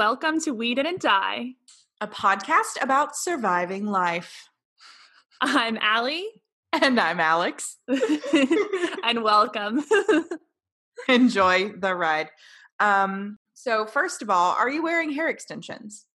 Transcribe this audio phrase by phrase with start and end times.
[0.00, 1.56] Welcome to We Didn't Die,
[2.00, 4.48] a podcast about surviving life.
[5.42, 6.26] I'm Allie.
[6.72, 7.76] And I'm Alex.
[9.04, 9.84] and welcome.
[11.08, 12.30] Enjoy the ride.
[12.78, 16.06] Um, so, first of all, are you wearing hair extensions?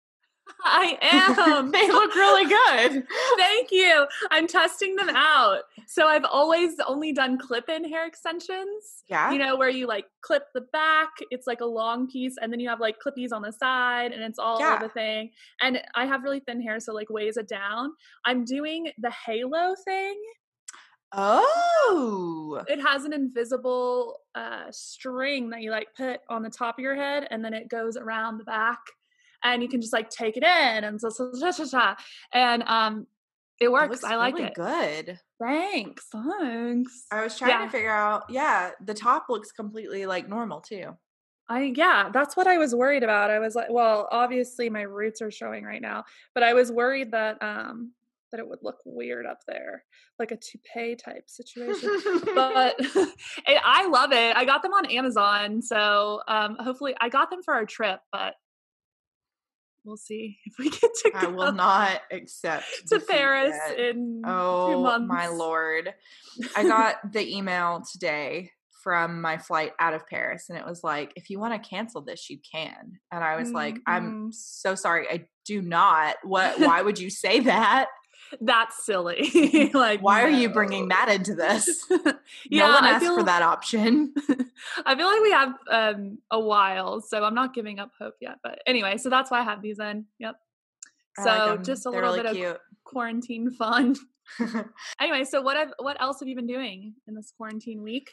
[0.63, 1.71] I am.
[1.71, 3.07] they look really good.
[3.37, 4.05] Thank you.
[4.31, 5.61] I'm testing them out.
[5.87, 9.03] So I've always only done clip-in hair extensions.
[9.07, 9.31] Yeah.
[9.31, 12.59] You know, where you like clip the back, it's like a long piece, and then
[12.59, 14.79] you have like clippies on the side, and it's all yeah.
[14.79, 15.31] the thing.
[15.61, 17.91] And I have really thin hair, so like weighs it down.
[18.25, 20.19] I'm doing the halo thing.
[21.11, 22.63] Oh.
[22.67, 26.95] It has an invisible uh, string that you like put on the top of your
[26.95, 28.79] head, and then it goes around the back
[29.45, 31.93] and you can just like take it in and so, so, so, so, so.
[32.33, 33.07] and um
[33.59, 34.03] it works.
[34.03, 34.53] It I like really it.
[34.53, 35.19] Good.
[35.41, 36.07] Thanks.
[36.11, 37.05] Thanks.
[37.11, 37.65] I was trying yeah.
[37.65, 38.23] to figure out.
[38.29, 40.97] Yeah, the top looks completely like normal too.
[41.47, 43.29] I yeah, that's what I was worried about.
[43.29, 47.11] I was like, well, obviously my roots are showing right now, but I was worried
[47.11, 47.93] that um
[48.31, 49.85] that it would look weird up there,
[50.19, 51.89] like a toupee type situation.
[52.33, 52.75] but
[53.47, 54.35] I love it.
[54.35, 58.33] I got them on Amazon, so um hopefully I got them for our trip, but
[59.85, 61.19] we'll see if we get to go.
[61.19, 63.79] I will not accept to Paris yet.
[63.79, 65.07] in oh, two months.
[65.09, 65.93] Oh, my lord.
[66.55, 68.51] I got the email today
[68.83, 72.01] from my flight out of Paris and it was like, if you want to cancel
[72.01, 72.99] this, you can.
[73.11, 73.55] And I was mm-hmm.
[73.55, 74.27] like, I'm mm-hmm.
[74.31, 75.07] so sorry.
[75.09, 76.17] I do not.
[76.23, 77.87] What why would you say that?
[78.41, 79.69] That's silly.
[79.73, 80.27] like, why no.
[80.27, 81.85] are you bringing that into this?
[82.49, 84.13] yeah, no one asked feel, for that option.
[84.85, 88.37] I feel like we have um, a while, so I'm not giving up hope yet.
[88.43, 90.05] But anyway, so that's why I have these in.
[90.19, 90.35] Yep.
[91.23, 92.47] So like just a They're little really bit cute.
[92.47, 93.95] of quarantine fun.
[94.99, 98.09] anyway, so what have what else have you been doing in this quarantine week?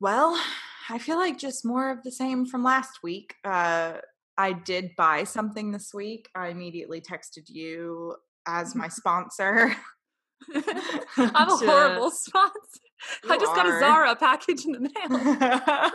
[0.00, 0.40] Well,
[0.88, 3.34] I feel like just more of the same from last week.
[3.44, 3.94] Uh,
[4.38, 6.28] I did buy something this week.
[6.34, 9.74] I immediately texted you as my sponsor.
[10.54, 12.80] I'm a horrible sponsor.
[13.28, 13.56] I just are.
[13.56, 15.90] got a Zara package in the mail.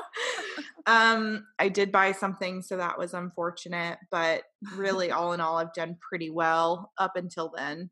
[0.86, 3.98] um, I did buy something, so that was unfortunate.
[4.12, 4.44] But
[4.76, 7.90] really, all in all, I've done pretty well up until then.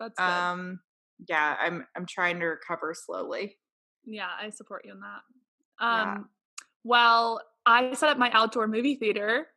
[0.00, 0.24] That's good.
[0.24, 0.80] um,
[1.28, 1.56] yeah.
[1.60, 3.56] I'm I'm trying to recover slowly.
[4.04, 5.84] Yeah, I support you in that.
[5.84, 6.18] Um, yeah.
[6.84, 9.48] well, I set up my outdoor movie theater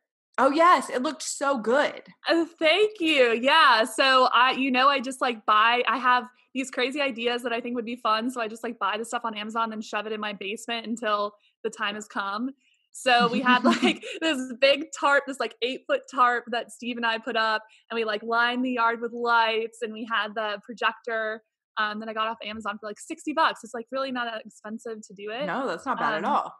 [0.42, 2.02] Oh yes, it looked so good.
[2.30, 3.38] Oh, thank you.
[3.38, 3.84] Yeah.
[3.84, 6.24] So I you know I just like buy I have
[6.54, 9.04] these crazy ideas that I think would be fun, so I just like buy the
[9.04, 12.52] stuff on Amazon and shove it in my basement until the time has come.
[12.90, 17.04] So we had like this big tarp, this like eight foot tarp that Steve and
[17.04, 20.58] I put up, and we like lined the yard with lights, and we had the
[20.64, 21.42] projector
[21.76, 23.60] um, that I got off Amazon for like sixty bucks.
[23.62, 25.44] It's like really not that expensive to do it.
[25.44, 26.54] No, that's not bad um, at all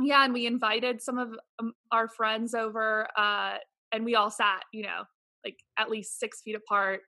[0.00, 3.56] yeah and we invited some of um, our friends over uh
[3.92, 5.02] and we all sat you know
[5.44, 7.00] like at least six feet apart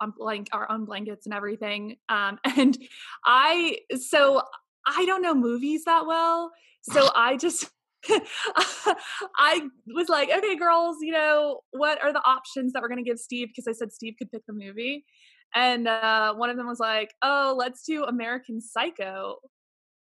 [0.00, 2.78] on blank our own blankets and everything um and
[3.26, 4.42] i so
[4.86, 6.50] i don't know movies that well
[6.82, 7.70] so i just
[9.38, 13.10] I was like, okay, girls, you know, what are the options that we're going to
[13.10, 13.48] give Steve?
[13.48, 15.06] Because I said Steve could pick the movie.
[15.54, 19.36] And uh, one of them was like, oh, let's do American Psycho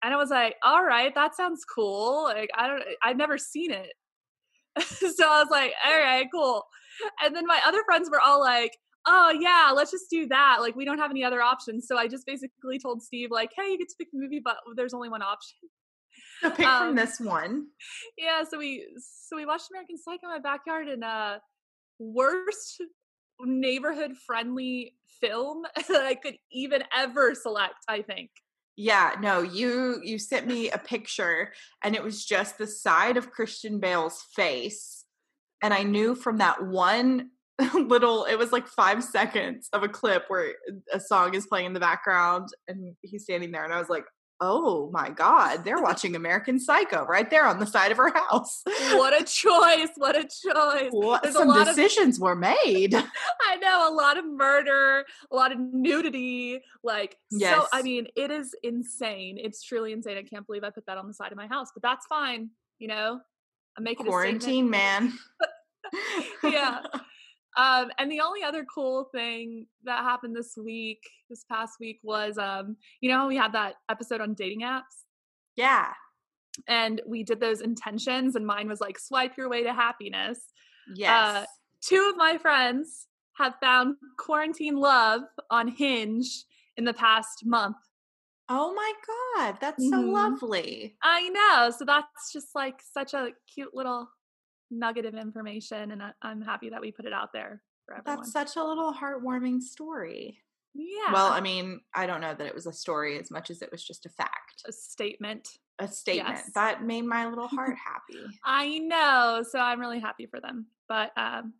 [0.05, 2.25] and I was like, all right, that sounds cool.
[2.25, 3.93] Like I don't I've never seen it.
[4.83, 6.63] so I was like, all right, cool.
[7.23, 8.77] And then my other friends were all like,
[9.07, 10.57] oh yeah, let's just do that.
[10.59, 11.87] Like we don't have any other options.
[11.87, 14.57] So I just basically told Steve, like, hey, you get to pick the movie, but
[14.75, 15.57] there's only one option.
[16.41, 17.65] So pick um, from this one.
[18.15, 21.39] Yeah, so we so we watched American Psycho in my backyard and uh
[21.97, 22.83] worst
[23.41, 28.29] neighborhood friendly film that I could even ever select, I think.
[28.77, 31.53] Yeah, no, you you sent me a picture
[31.83, 35.05] and it was just the side of Christian Bale's face.
[35.63, 37.29] And I knew from that one
[37.73, 40.53] little it was like 5 seconds of a clip where
[40.91, 44.05] a song is playing in the background and he's standing there and I was like,
[44.41, 48.63] oh my god they're watching american psycho right there on the side of her house.
[48.93, 50.89] What a choice what a choice.
[50.91, 52.93] What, some decisions of, were made.
[53.41, 57.55] I know a lot of murder a lot of nudity like yes.
[57.55, 60.97] so i mean it is insane it's truly insane i can't believe i put that
[60.97, 62.49] on the side of my house but that's fine
[62.79, 63.19] you know?
[63.77, 65.13] I'm making a quarantine man.
[66.43, 66.79] Yeah
[67.57, 70.99] um, and the only other cool thing that happened this week,
[71.29, 75.03] this past week, was um, you know, we had that episode on dating apps.
[75.55, 75.91] Yeah.
[76.67, 80.39] And we did those intentions, and mine was like swipe your way to happiness.
[80.89, 81.35] Uh, yes.
[81.35, 81.45] Uh,
[81.81, 83.07] two of my friends
[83.37, 86.45] have found quarantine love on Hinge
[86.77, 87.77] in the past month.
[88.47, 90.01] Oh my God, that's mm-hmm.
[90.01, 90.95] so lovely.
[91.03, 91.71] I know.
[91.75, 94.07] So that's just like such a cute little
[94.79, 98.17] nugget of information, and I, I'm happy that we put it out there for everyone.
[98.21, 100.37] That's such a little heartwarming story.
[100.73, 101.11] yeah.
[101.13, 103.71] Well, I mean, I don't know that it was a story as much as it
[103.71, 105.47] was just a fact, a statement.
[105.79, 106.51] a statement Yes.
[106.55, 108.23] that made my little heart happy.
[108.43, 110.67] I know, so I'm really happy for them.
[110.89, 111.53] But um,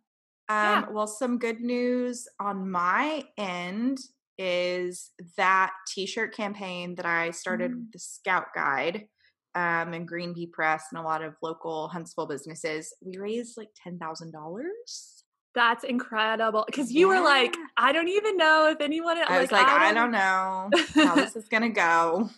[0.48, 0.84] Um, Yeah.
[0.90, 3.98] Well, some good news on my end
[4.38, 7.76] is that T-shirt campaign that I started Mm.
[7.76, 9.08] with the Scout Guide
[9.56, 12.94] um, and Green Bee Press and a lot of local Huntsville businesses.
[13.00, 15.24] We raised like ten thousand dollars.
[15.54, 19.16] that's incredible because you were like, I don't even know if anyone.
[19.26, 22.28] I was like, I don't know how this is gonna go.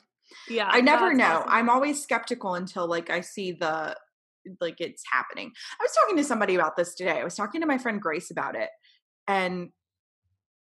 [0.48, 1.38] Yeah, I never know.
[1.40, 1.50] awesome.
[1.50, 3.96] I'm always skeptical until like I see the
[4.60, 5.50] like it's happening.
[5.80, 7.18] I was talking to somebody about this today.
[7.20, 8.70] I was talking to my friend Grace about it
[9.26, 9.70] and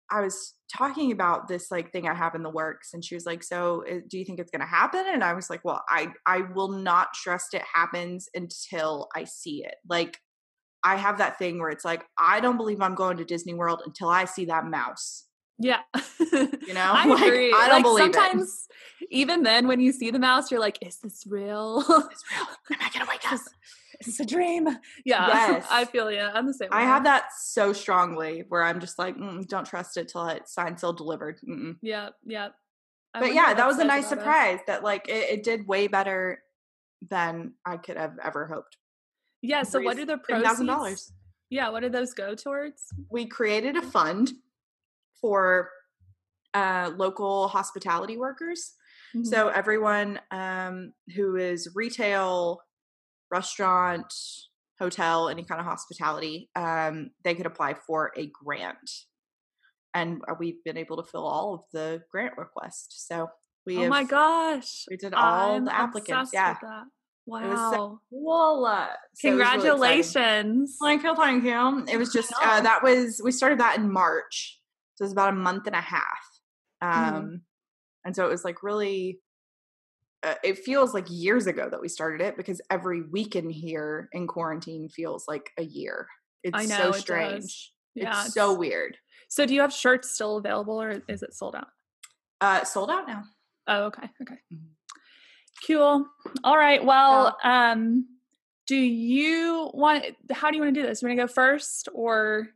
[0.10, 3.26] I was talking about this like thing I have in the works and she was
[3.26, 5.84] like, "So, uh, do you think it's going to happen?" And I was like, "Well,
[5.90, 10.18] I I will not trust it happens until I see it." Like
[10.84, 13.82] I have that thing where it's like, I don't believe I'm going to Disney World
[13.86, 15.26] until I see that mouse.
[15.60, 15.80] Yeah.
[16.32, 16.92] You know?
[16.94, 17.52] I Like, agree.
[17.52, 18.14] I don't like, believe it.
[18.14, 18.68] sometimes,
[19.10, 21.80] even then, when you see the mouse, you're like, is this real?
[21.80, 22.48] It's real.
[22.72, 23.40] Am I going to wake up?
[24.02, 24.68] Is a dream?
[25.06, 25.28] Yeah.
[25.28, 25.68] Yes.
[25.70, 26.20] I feel you.
[26.22, 29.98] I'm the same I have that so strongly where I'm just like, mm, don't trust
[29.98, 31.40] it till it's signed, sealed, delivered.
[31.48, 31.78] Mm-mm.
[31.82, 32.10] Yeah.
[32.26, 32.50] Yeah.
[33.14, 36.44] I But yeah, that was a nice surprise that like it, it did way better
[37.10, 38.78] than I could have ever hoped.
[39.42, 39.64] Yeah.
[39.64, 41.12] So, what are the $10,000.
[41.50, 41.70] Yeah.
[41.70, 42.84] What did those go towards?
[43.10, 44.32] We created a fund
[45.22, 45.70] for
[46.54, 48.74] uh, local hospitality workers.
[49.16, 49.26] Mhm.
[49.26, 52.62] So everyone um, who is retail,
[53.32, 54.14] restaurant,
[54.80, 58.90] hotel, any kind of hospitality, um, they could apply for a grant,
[59.94, 63.06] and uh, we've been able to fill all of the grant requests.
[63.08, 63.30] So
[63.66, 64.86] we oh have, my gosh.
[64.90, 66.32] we did all I'm the applicants.
[66.34, 66.84] Yeah, with that.
[67.30, 68.64] It so- Wow.
[68.64, 69.68] uh, so really exciting.
[69.72, 70.78] Congratulations.
[70.82, 71.86] Thank you, thank you.
[71.92, 74.62] It was just uh, that was we started that in March,
[74.96, 76.40] so it was about a month and a half,
[76.82, 77.42] um, Mhm.
[78.06, 79.20] and so it was like really.
[80.24, 84.26] Uh, it feels like years ago that we started it because every weekend here in
[84.28, 86.08] quarantine feels like a year.
[86.44, 87.74] It's I know, so it strange.
[87.94, 88.10] Yeah.
[88.26, 88.98] it's so weird.
[89.30, 91.68] So, do you have shirts still available or is it sold out?
[92.42, 93.24] Uh, sold out now.
[93.68, 94.10] Oh, okay.
[94.22, 94.38] Okay.
[94.54, 94.68] Mhm.
[95.66, 96.06] Cool.
[96.44, 96.84] All right.
[96.84, 98.06] Well, um,
[98.68, 101.02] do you want how do you want to do this?
[101.02, 102.50] You want to go first or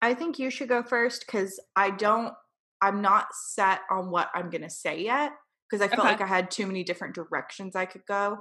[0.00, 2.32] I think you should go first because I don't.
[2.80, 5.32] I'm not set on what I'm gonna say yet
[5.68, 6.08] because I felt Okay.
[6.08, 8.38] like I had too many different directions I could go.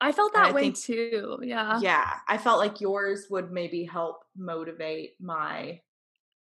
[0.00, 1.38] I felt that I way think- too.
[1.42, 1.80] Yeah.
[1.82, 5.80] yeah i felt like yours would maybe help motivate my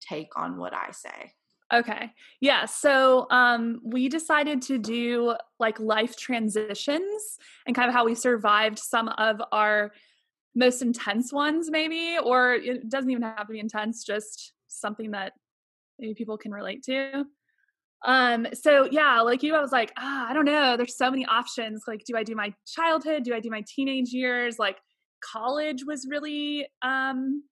[0.01, 1.33] take on what i say
[1.75, 2.11] Okay.
[2.41, 2.67] Yeah.
[2.67, 8.79] So um we decided to do like life transitions and kind of how we survived
[8.79, 9.91] some of our
[10.55, 15.33] most intense ones, maybe, or it doesn't even have to be intense, just something that
[15.99, 17.25] maybe people can relate to.
[18.05, 20.77] Um, so yeah, like you, I was like, ah, I don't know.
[20.77, 21.85] There's so many options.
[21.87, 23.23] Like, do I do my childhood?
[23.25, 24.59] Do I do my teenage years?
[24.59, 24.79] Like
[25.23, 27.45] college was really um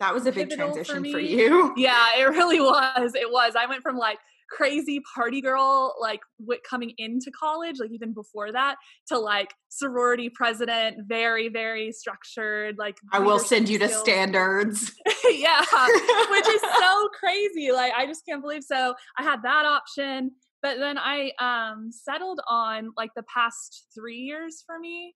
[0.00, 3.14] that was a big Pivotal for transition for, you yeah, it really was.
[3.14, 3.54] It was.
[3.56, 4.18] I went from like
[4.50, 8.76] crazy party girl, like w- coming into college, like even before that,
[9.08, 12.76] to like sorority president, very, very structured.
[12.78, 14.92] Like i will send you to standards
[15.30, 15.60] yeah,
[16.30, 17.72] which is so crazy.
[17.72, 18.64] Like I just can't believe.
[18.64, 20.32] So I had that option,
[20.62, 25.14] but then I um settled on like the past three years for me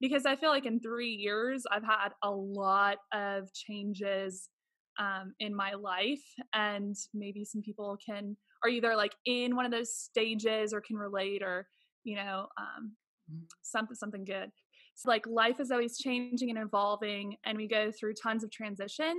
[0.00, 4.48] because I feel like in three years I've had a lot of changes
[4.98, 6.22] um in my life
[6.52, 10.96] and maybe some people can are either like in one of those stages or can
[10.96, 11.66] relate or
[12.04, 12.96] you know um
[13.32, 13.46] Mhm.
[13.62, 14.50] something something good.
[14.96, 19.16] So like life is always changing and evolving and we go through tons of transitions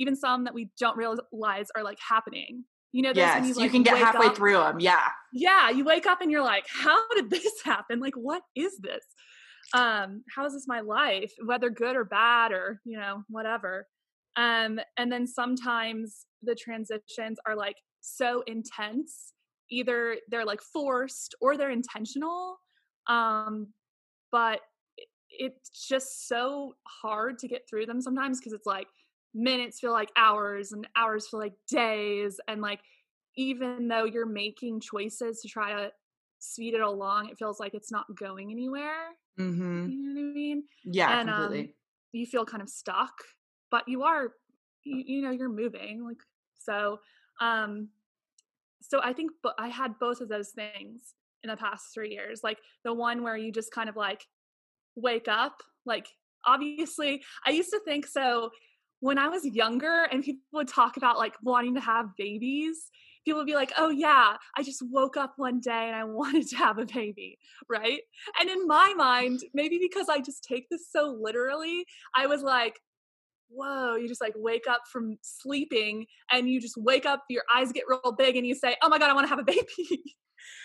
[0.00, 2.64] even some that we don't realize are like happening.
[2.92, 5.08] You know yes you, like, can get halfway up- through them yeah.
[5.32, 8.00] Yeah you wake up and you're like how did this happen?
[8.00, 9.04] Like what is this?
[9.72, 13.86] Um how is this my life whether good or bad or you know whatever
[14.36, 19.32] um and then sometimes the transitions are like so intense
[19.70, 22.56] either they're like forced or they're intentional
[23.08, 23.68] um
[24.30, 24.60] but
[25.30, 28.86] it's just so hard to get through them sometimes because it's like
[29.34, 32.80] minutes feel like hours and hours feel like days and like
[33.36, 35.90] even though you're making choices to try to
[36.40, 39.10] speed it along it feels like it's not going anywhere.
[39.38, 39.88] Mm-hmm.
[39.88, 40.62] you know what i mean?
[40.84, 41.74] Yeah And, um, completely.
[42.12, 43.12] you feel kind of stuck
[43.70, 44.32] but you are
[44.84, 46.18] you, you know you're moving like
[46.58, 46.98] so
[47.40, 47.88] um
[48.80, 52.40] so i think but i had both of those things in the past three years
[52.42, 54.24] like the one where you just kind of like
[54.96, 56.08] wake up like
[56.48, 58.50] obviously, I used to think so
[59.00, 62.90] when I was younger and people would talk about like wanting to have babies,
[63.24, 66.48] people would be like, oh, yeah, I just woke up one day and I wanted
[66.48, 68.00] to have a baby, right?
[68.40, 71.84] And in my mind, maybe because I just take this so literally,
[72.16, 72.80] I was like,
[73.50, 77.72] whoa, you just like wake up from sleeping and you just wake up, your eyes
[77.72, 80.02] get real big and you say, oh my God, I want to have a baby.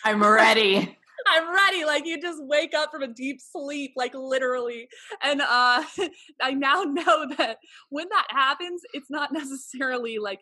[0.03, 0.97] I'm ready.
[1.27, 1.85] I'm ready.
[1.85, 4.87] Like you just wake up from a deep sleep, like literally.
[5.21, 5.83] And uh
[6.41, 7.57] I now know that
[7.89, 10.39] when that happens, it's not necessarily like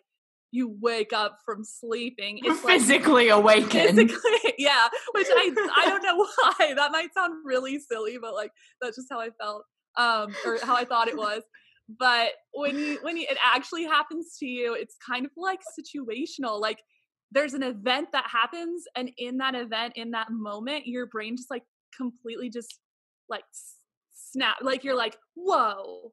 [0.50, 2.38] you wake up from sleeping.
[2.42, 3.96] It's physically like, awakened.
[3.96, 4.88] Physically, yeah.
[5.12, 6.74] Which I I don't know why.
[6.74, 9.64] That might sound really silly, but like that's just how I felt.
[9.94, 11.42] Um, or how I thought it was.
[11.98, 16.60] But when you when you, it actually happens to you, it's kind of like situational.
[16.60, 16.78] Like
[17.32, 21.50] there's an event that happens and in that event in that moment your brain just
[21.50, 21.62] like
[21.96, 22.78] completely just
[23.28, 23.44] like
[24.12, 26.12] snap like you're like whoa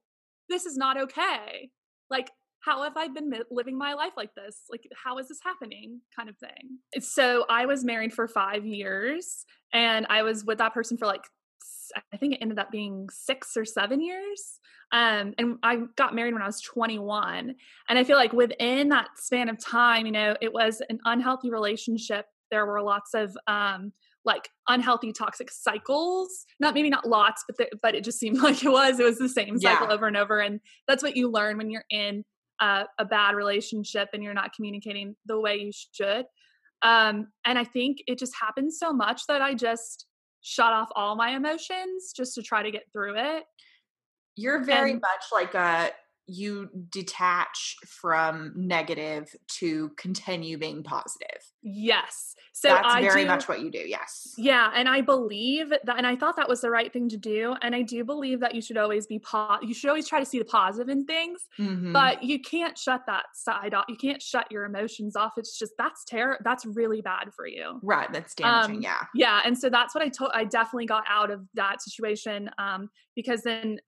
[0.49, 1.69] this is not okay.
[2.09, 2.31] Like
[2.65, 4.63] how have i been living my life like this?
[4.69, 6.01] Like how is this happening?
[6.15, 7.03] kind of thing.
[7.03, 11.23] So i was married for five years and i was with that person for like
[12.13, 14.59] i think it ended up being six or seven years
[14.91, 17.55] um, and I got married when I was 21.
[17.89, 21.51] And I feel like within that span of time, you know, it was an unhealthy
[21.51, 22.25] relationship.
[22.49, 23.93] There were lots of um,
[24.25, 26.45] like unhealthy toxic cycles.
[26.59, 28.99] Not maybe not lots, but the, but it just seemed like it was.
[28.99, 29.93] It was the same cycle yeah.
[29.93, 30.39] over and over.
[30.39, 32.23] And that's what you learn when you're in
[32.59, 36.25] a, a bad relationship and you're not communicating the way you should.
[36.81, 40.05] Um, and I think it just happened so much that I just
[40.41, 43.43] shut off all my emotions just to try to get through it.
[44.35, 45.91] You're very and, much like a
[46.29, 51.41] you detach from negative to continue being positive.
[51.61, 52.35] Yes.
[52.53, 53.79] So that's I very do, much what you do.
[53.79, 54.33] Yes.
[54.37, 57.55] Yeah, and I believe that, and I thought that was the right thing to do.
[57.61, 60.25] And I do believe that you should always be po- You should always try to
[60.25, 61.93] see the positive in things, mm-hmm.
[61.93, 63.85] but you can't shut that side off.
[63.87, 65.33] You can't shut your emotions off.
[65.37, 66.39] It's just that's terror.
[66.43, 67.79] That's really bad for you.
[67.81, 68.11] Right.
[68.11, 68.77] That's damaging.
[68.77, 69.03] Um, yeah.
[69.15, 70.31] Yeah, and so that's what I told.
[70.33, 73.79] I definitely got out of that situation um, because then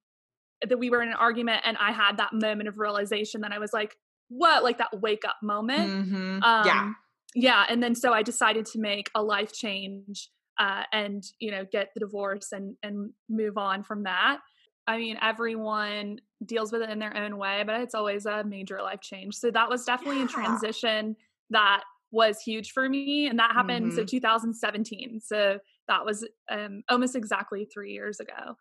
[0.67, 3.59] that we were in an argument and I had that moment of realization that I
[3.59, 3.95] was like,
[4.29, 4.63] what?
[4.63, 5.89] Like that wake up moment.
[5.89, 6.43] Mm-hmm.
[6.43, 6.91] Um, yeah.
[7.33, 7.65] Yeah.
[7.67, 11.89] And then so I decided to make a life change uh, and, you know, get
[11.93, 14.39] the divorce and, and move on from that.
[14.87, 18.81] I mean, everyone deals with it in their own way, but it's always a major
[18.81, 19.35] life change.
[19.35, 20.25] So that was definitely yeah.
[20.25, 21.15] a transition
[21.51, 23.27] that was huge for me.
[23.27, 23.97] And that happened mm-hmm.
[23.97, 25.21] so 2017.
[25.23, 28.55] So that was um, almost exactly three years ago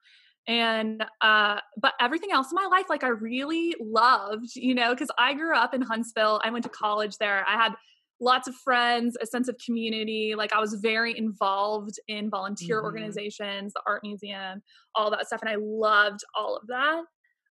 [0.47, 5.11] and uh but everything else in my life like i really loved you know because
[5.18, 6.40] i grew up in huntsville.
[6.42, 7.44] I went to college there.
[7.47, 7.75] I had
[8.20, 10.35] lots of friends a sense of community.
[10.37, 12.87] Like i was very involved in volunteer mm-hmm.
[12.87, 14.62] organizations the art museum
[14.94, 17.02] all that stuff and i loved all of that.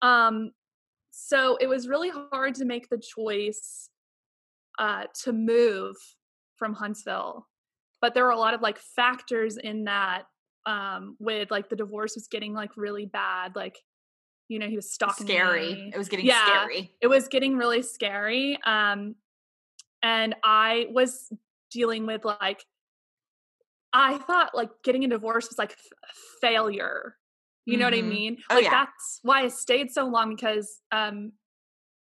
[0.03, 0.53] Um
[1.11, 3.89] so it was really hard to make the choice
[4.79, 5.97] uh to move
[6.57, 7.47] from huntsville
[8.01, 10.25] but there were a lot of like factors in that
[10.67, 13.79] um with like the divorce was getting like really bad like
[14.49, 15.91] you know he was stalking scary me.
[15.95, 19.15] it was getting yeah, scary it was getting really scary um
[20.03, 21.33] and i was
[21.71, 22.65] dealing with like
[23.93, 27.17] i thought like getting a divorce was like f- failure
[27.65, 27.81] you mm-hmm.
[27.81, 28.09] know what i mm-hmm.
[28.09, 28.71] mean oh, like yeah.
[28.71, 31.33] that's why i stayed so long because um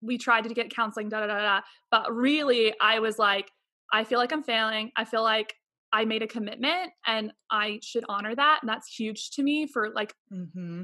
[0.02, 3.52] we tried to get counseling da da da da but really i was like
[3.92, 5.56] i feel like i'm failing i feel like
[5.94, 8.60] I made a commitment and I should honor that.
[8.62, 10.84] And that's huge to me for like, mm-hmm.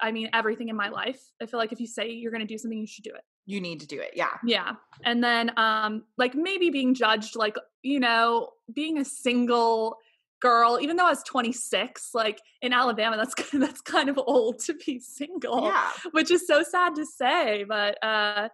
[0.00, 1.20] I mean, everything in my life.
[1.40, 3.22] I feel like if you say you're going to do something, you should do it.
[3.44, 4.12] You need to do it.
[4.14, 4.32] Yeah.
[4.44, 4.72] Yeah.
[5.04, 9.98] And then, um, like maybe being judged, like, you know, being a single
[10.40, 14.74] girl, even though I was 26, like in Alabama, that's that's kind of old to
[14.74, 15.90] be single, yeah.
[16.12, 17.64] which is so sad to say.
[17.68, 18.48] But uh,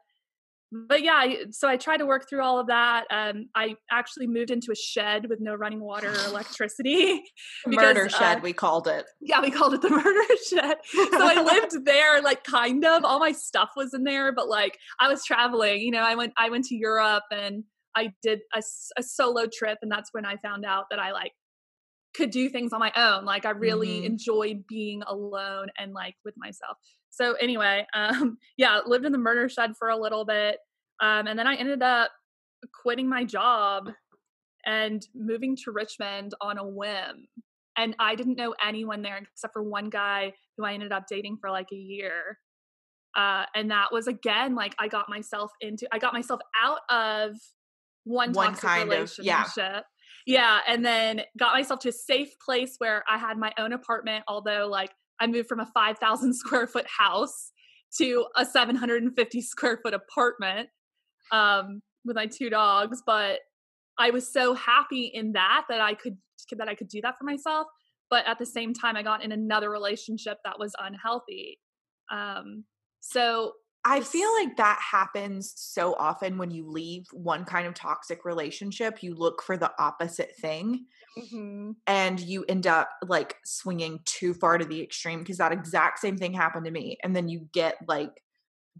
[0.73, 3.05] but yeah, so I tried to work through all of that.
[3.11, 7.23] Um, I actually moved into a shed with no running water or electricity.
[7.69, 9.05] because, murder shed, uh, we called it.
[9.21, 10.79] Yeah, we called it the murder shed.
[10.91, 13.05] so I lived there, like kind of.
[13.05, 15.83] All my stuff was in there, but like I was traveling.
[15.83, 17.65] You know, I went I went to Europe and
[17.95, 18.63] I did a,
[18.97, 21.33] a solo trip, and that's when I found out that I like
[22.15, 23.27] could do things on my own.
[23.27, 24.07] Like I really mm-hmm.
[24.07, 26.79] enjoyed being alone and like with myself.
[27.13, 30.59] So anyway, um, yeah, lived in the murder shed for a little bit,
[31.01, 32.11] um, and then I ended up
[32.83, 33.91] quitting my job
[34.65, 37.27] and moving to Richmond on a whim.
[37.77, 41.39] And I didn't know anyone there except for one guy who I ended up dating
[41.41, 42.39] for like a year.
[43.17, 47.37] Uh, and that was again like I got myself into I got myself out of
[48.05, 49.21] one, one toxic relationship.
[49.21, 49.25] Of,
[49.57, 49.81] yeah.
[50.27, 54.25] yeah, and then got myself to a safe place where I had my own apartment,
[54.29, 54.91] although like
[55.21, 57.53] I moved from a 5,000 square foot house
[57.99, 60.69] to a 750 square foot apartment
[61.31, 63.03] um, with my two dogs.
[63.05, 63.41] But
[63.99, 66.17] I was so happy in that that I could
[66.57, 67.67] that I could do that for myself.
[68.11, 71.59] But at the same time, I got in another relationship that was unhealthy.
[72.11, 72.65] Um,
[73.01, 73.53] so
[73.85, 79.03] I feel like that happens so often when you leave one kind of toxic relationship,
[79.03, 80.87] you look for the opposite thing.
[81.19, 81.73] Mm-hmm.
[81.87, 86.17] And you end up like swinging too far to the extreme because that exact same
[86.17, 86.97] thing happened to me.
[87.03, 88.23] And then you get like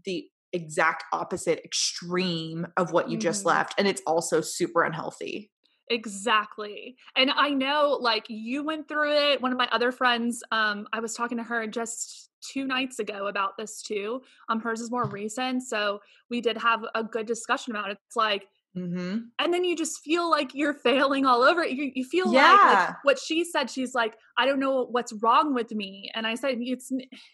[0.05, 3.23] the exact opposite extreme of what you mm-hmm.
[3.23, 3.75] just left.
[3.77, 5.51] And it's also super unhealthy.
[5.89, 6.95] Exactly.
[7.15, 9.41] And I know like you went through it.
[9.41, 13.27] One of my other friends, um, I was talking to her just two nights ago
[13.27, 14.21] about this too.
[14.49, 15.63] Um, hers is more recent.
[15.63, 17.97] So we did have a good discussion about it.
[18.07, 18.47] It's like,
[18.77, 19.17] mm-hmm.
[19.39, 21.65] and then you just feel like you're failing all over.
[21.65, 22.51] You, you feel yeah.
[22.51, 23.69] like, like what she said.
[23.69, 26.11] She's like, I don't know what's wrong with me.
[26.13, 26.91] And I said, it's,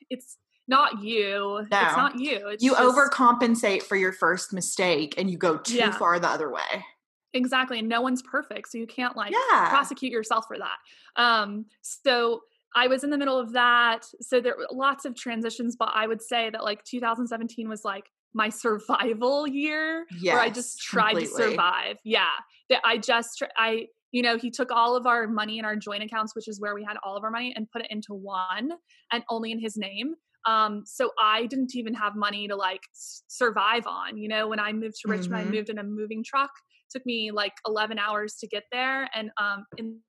[0.09, 0.37] it's,
[0.69, 1.65] not you.
[1.71, 1.81] No.
[1.81, 2.47] It's not you.
[2.49, 5.91] It's you just, overcompensate for your first mistake and you go too yeah.
[5.91, 6.85] far the other way.
[7.33, 7.79] Exactly.
[7.79, 8.69] And no one's perfect.
[8.69, 9.69] So you can't like yeah.
[9.69, 11.21] prosecute yourself for that.
[11.21, 12.41] Um, so
[12.75, 14.01] I was in the middle of that.
[14.21, 18.05] So there were lots of transitions, but I would say that like 2017 was like
[18.33, 21.43] my survival year yes, where I just tried completely.
[21.43, 21.97] to survive.
[22.03, 22.27] Yeah.
[22.69, 26.03] That I just, I, you know, he took all of our money in our joint
[26.03, 28.71] accounts, which is where we had all of our money, and put it into one
[29.11, 30.13] and only in his name.
[30.47, 34.17] Um, so I didn't even have money to like survive on.
[34.17, 35.53] You know, when I moved to Richmond, mm-hmm.
[35.53, 36.51] I moved in a moving truck
[36.89, 39.99] took me like 11 hours to get there and um, in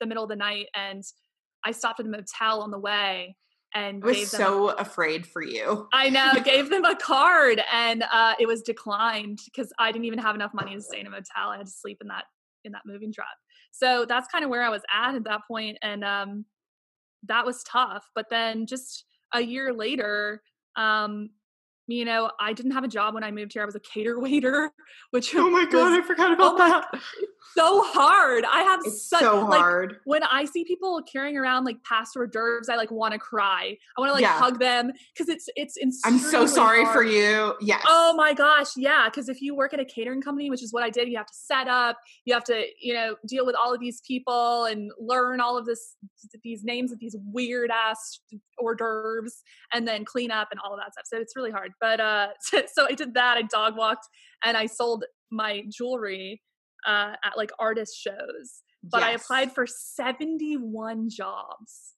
[0.00, 1.02] the middle of the night and
[1.64, 3.36] i stopped at a motel on the way
[3.74, 5.88] and I was so afraid for you.
[5.92, 6.32] I know.
[6.44, 10.54] gave them a card and uh, it was declined because I didn't even have enough
[10.54, 11.50] money to stay in a motel.
[11.50, 12.24] I had to sleep in that
[12.64, 13.26] in that moving truck.
[13.70, 16.44] So that's kind of where I was at at that point, and um,
[17.26, 18.08] that was tough.
[18.14, 19.04] But then just
[19.34, 20.42] a year later,
[20.76, 21.30] um,
[21.88, 23.62] you know, I didn't have a job when I moved here.
[23.62, 24.70] I was a cater waiter,
[25.10, 26.58] which oh my god, was, I forgot oh about oh
[26.92, 27.00] that.
[27.54, 28.44] so hard.
[28.44, 29.92] I have it's such, so hard.
[29.92, 33.18] Like, when I see people carrying around like past hors d'oeuvres, I like want to
[33.18, 33.74] cry.
[33.96, 34.38] I want to like yeah.
[34.38, 35.78] hug them because it's it's.
[36.04, 36.94] I'm so sorry hard.
[36.94, 37.54] for you.
[37.62, 37.82] Yes.
[37.88, 39.08] Oh my gosh, yeah.
[39.08, 41.26] Because if you work at a catering company, which is what I did, you have
[41.26, 44.92] to set up, you have to you know deal with all of these people and
[45.00, 45.96] learn all of this
[46.44, 48.20] these names of these weird ass
[48.58, 51.06] hors d'oeuvres, and then clean up and all of that stuff.
[51.06, 51.72] So it's really hard.
[51.80, 53.36] But uh, so, I did that.
[53.36, 54.08] I dog walked
[54.44, 56.42] and I sold my jewelry
[56.86, 58.62] uh, at like artist shows.
[58.82, 59.08] But yes.
[59.08, 61.94] I applied for 71 jobs.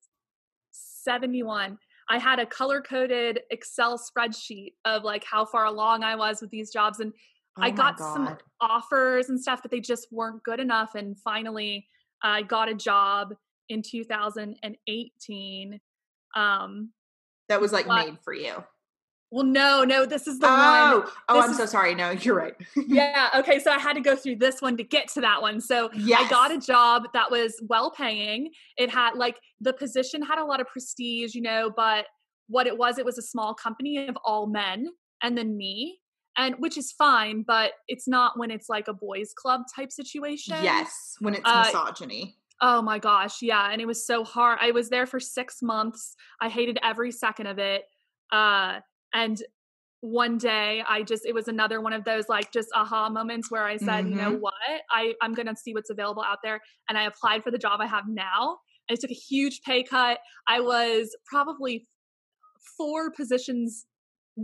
[0.73, 1.79] 71.
[2.09, 6.51] I had a color coded Excel spreadsheet of like how far along I was with
[6.51, 7.01] these jobs.
[7.01, 7.13] And
[7.59, 10.95] oh I got some offers and stuff, but they just weren't good enough.
[10.95, 11.87] And finally,
[12.23, 13.35] I got a job
[13.69, 15.81] in 2018.
[16.37, 16.91] Um,
[17.49, 18.65] that was like but, made for you.
[19.31, 20.99] Well, no, no, this is the oh.
[20.99, 21.13] one.
[21.29, 21.95] Oh, this I'm is, so sorry.
[21.95, 22.55] No, you're right.
[22.89, 23.29] yeah.
[23.37, 23.61] Okay.
[23.61, 25.61] So I had to go through this one to get to that one.
[25.61, 26.21] So yes.
[26.25, 28.51] I got a job that was well paying.
[28.77, 32.07] It had like the position had a lot of prestige, you know, but
[32.49, 34.89] what it was, it was a small company of all men
[35.23, 35.99] and then me.
[36.37, 40.57] And which is fine, but it's not when it's like a boys' club type situation.
[40.63, 42.37] Yes, when it's uh, misogyny.
[42.63, 43.71] Oh my gosh, yeah.
[43.71, 44.59] And it was so hard.
[44.61, 46.15] I was there for six months.
[46.41, 47.85] I hated every second of it.
[48.31, 48.81] Uh,
[49.13, 49.43] and
[50.01, 53.65] one day I just it was another one of those like just aha moments where
[53.65, 54.11] I said, mm-hmm.
[54.11, 54.41] you know mm-hmm.
[54.41, 54.55] what?
[54.91, 56.61] I, I'm gonna see what's available out there.
[56.89, 58.59] And I applied for the job I have now.
[58.91, 60.19] I took a huge pay cut.
[60.49, 61.87] I was probably
[62.77, 63.87] four positions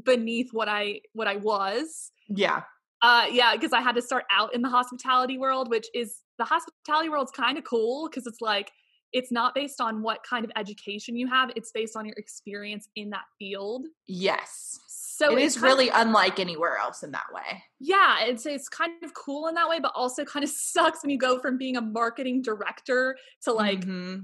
[0.04, 2.12] beneath what I what I was.
[2.28, 2.62] Yeah.
[3.02, 6.44] Uh yeah, because I had to start out in the hospitality world, which is the
[6.44, 8.70] hospitality world's kind of cool because it's like
[9.12, 12.88] it's not based on what kind of education you have it's based on your experience
[12.96, 13.86] in that field.
[14.06, 14.78] Yes.
[14.88, 17.62] So it is really of, unlike anywhere else in that way.
[17.80, 21.10] Yeah it's it's kind of cool in that way but also kind of sucks when
[21.10, 24.20] you go from being a marketing director to like mm-hmm.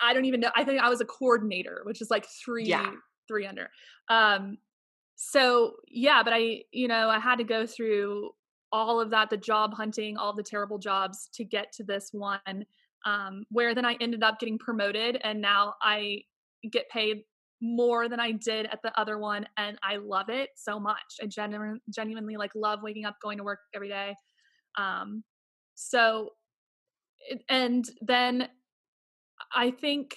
[0.00, 2.90] i don't even know i think i was a coordinator which is like three yeah.
[3.28, 3.68] three under.
[4.08, 4.58] Um
[5.16, 8.30] so yeah but i you know i had to go through
[8.72, 12.66] all of that the job hunting all the terrible jobs to get to this one
[13.04, 16.22] um, where then I ended up getting promoted and now I
[16.70, 17.22] get paid
[17.60, 21.16] more than I did at the other one and I love it so much.
[21.22, 24.14] I genuinely genuinely like love waking up going to work every day.
[24.78, 25.22] Um
[25.74, 26.30] so
[27.48, 28.48] and then
[29.54, 30.14] I think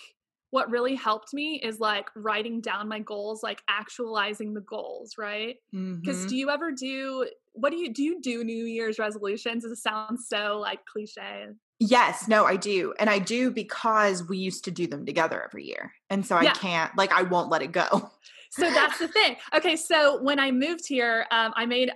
[0.49, 5.55] what really helped me is like writing down my goals, like actualizing the goals, right?
[5.71, 6.27] Because mm-hmm.
[6.27, 9.63] do you ever do what do you do you do New Year's resolutions?
[9.63, 11.47] Does it sound so like cliche?
[11.79, 12.93] Yes, no, I do.
[12.99, 15.93] And I do because we used to do them together every year.
[16.09, 16.47] And so Yeah.
[16.47, 18.09] I can't, like, I won't let it go.
[18.51, 19.37] So that's the thing.
[19.53, 21.91] Okay, so when I moved here, um, I made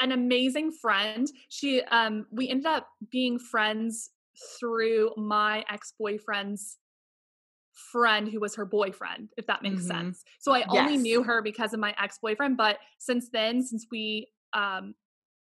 [0.00, 1.26] an amazing friend.
[1.48, 4.10] She, um, we ended up being friends
[4.58, 6.78] through my ex boyfriend's
[7.92, 9.86] friend who was her boyfriend, if that makes Mhm.
[9.86, 10.24] sense.
[10.38, 10.98] So I only Yes.
[10.98, 12.56] knew her because of my ex boyfriend.
[12.56, 14.94] But since then, since we um,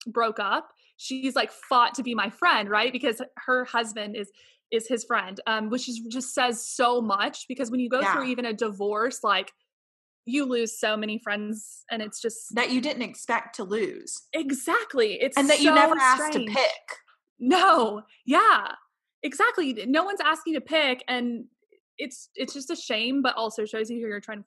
[0.07, 2.91] broke up, she's like fought to be my friend, right?
[2.91, 4.31] Because her husband is
[4.71, 7.45] is his friend, um, which is just says so much.
[7.47, 9.51] Because when you go through even a divorce, like
[10.25, 14.23] you lose so many friends, and it's just that you didn't expect to lose.
[14.33, 16.49] exactly it's And that you so never asked strange.
[16.49, 16.97] to pick.
[17.39, 18.73] No, yeah,
[19.23, 19.85] exactly.
[19.87, 21.45] No one's asking to pick, and
[21.97, 24.43] it's it's just a shame, but also shows you who you're trying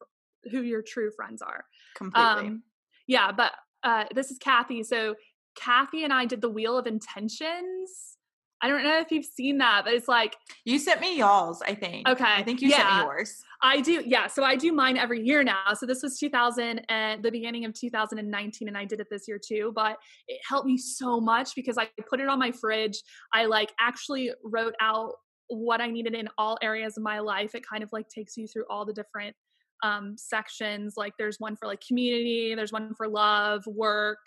[0.50, 1.64] who your true friends are.
[1.96, 2.48] Completely.
[2.48, 2.62] Um,
[3.06, 4.82] yeah, but uh, this is Kathy.
[4.82, 5.14] So
[5.56, 8.16] Kathy and I did the Wheel of Intentions.
[8.62, 11.74] I don't know if you've seen that, but it's like you sent me y'all's, I
[11.74, 12.06] think.
[12.06, 13.42] Okay, I think you sent me yours.
[13.62, 14.26] I do, yeah.
[14.26, 15.72] So I do mine every year now.
[15.74, 19.38] So this was 2000 and the beginning of 2019, and I did it this year
[19.42, 19.72] too.
[19.74, 19.96] But
[20.28, 23.02] it helped me so much because I put it on my fridge.
[23.32, 25.14] I like actually wrote out
[25.48, 27.54] what I needed in all areas of my life.
[27.54, 29.34] It kind of like takes you through all the different
[29.82, 30.94] um, sections.
[30.96, 34.18] Like there's one for like community, there's one for love, work.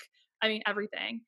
[0.44, 1.22] I mean everything.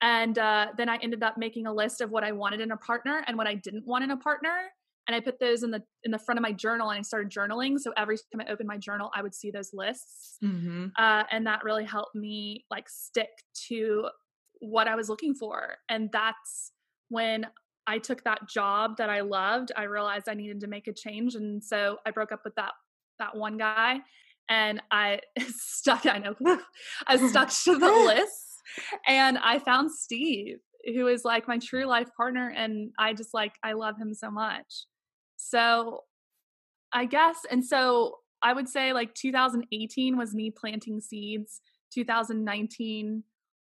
[0.00, 2.76] And uh, then I ended up making a list of what I wanted in a
[2.76, 4.70] partner and what I didn't want in a partner
[5.06, 7.30] and I put those in the in the front of my journal and I started
[7.30, 7.78] journaling.
[7.78, 10.86] So every time I opened my journal, I would see those lists, Mm-hmm.
[10.98, 13.28] uh, and that really helped me like stick
[13.68, 14.08] to
[14.60, 15.76] what I was looking for.
[15.88, 16.72] And that's
[17.08, 17.46] when
[17.86, 19.72] I took that job that I loved.
[19.76, 22.72] I realized I needed to make a change, and so I broke up with that
[23.18, 23.98] that one guy,
[24.48, 26.06] and I stuck.
[26.06, 26.34] I know
[27.06, 28.53] I stuck to the list,
[29.06, 33.54] and I found Steve, who is like my true life partner, and I just like
[33.62, 34.86] I love him so much.
[35.36, 36.04] So
[36.92, 41.60] I guess, and so I would say like 2018 was me planting seeds.
[41.92, 43.22] 2019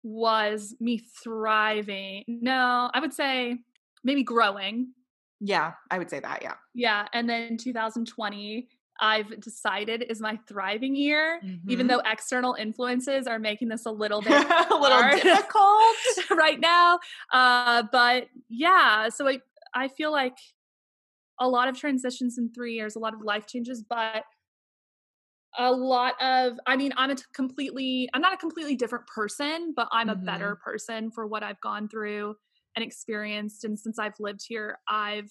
[0.03, 2.25] was me thriving.
[2.27, 3.59] No, I would say
[4.05, 4.93] maybe growing.
[5.41, 6.43] Yeah, I would say that.
[6.43, 6.55] Yeah.
[6.75, 7.07] Yeah.
[7.13, 8.69] And then 2020,
[9.01, 11.89] I've decided is my thriving year, even Mhm.
[11.89, 15.97] though external influences are making this a little bit a little difficult.
[16.31, 16.99] right now.
[17.33, 19.41] Uh, but yeah, so I
[19.75, 20.37] I feel like
[21.39, 24.25] a lot of transitions in three years, a lot of life changes, but
[25.57, 29.89] a lot of I mean, I'm a completely I'm not a completely different person, but
[29.93, 32.37] I'm a better person for what I've gone through
[32.75, 33.65] and experienced.
[33.65, 35.31] And since I've lived here, I've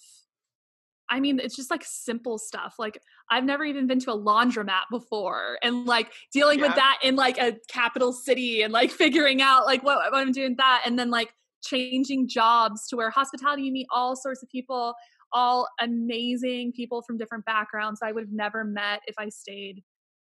[1.10, 2.74] I mean, it's just like simple stuff.
[2.78, 2.98] Like
[3.30, 7.38] I've never even been to a laundromat before and like dealing with that in like
[7.38, 11.10] a capital city and like figuring out like what, what I'm doing that and then
[11.10, 14.94] like changing jobs to where hospitality you meet all sorts of people,
[15.32, 19.82] all amazing people from different backgrounds I would have never met if I stayed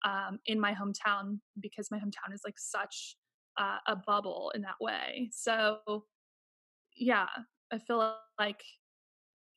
[0.05, 3.15] um, in my hometown because my hometown is like such
[3.57, 5.29] uh, a bubble in that way.
[5.31, 5.79] So
[6.97, 7.27] yeah,
[7.71, 8.63] I feel like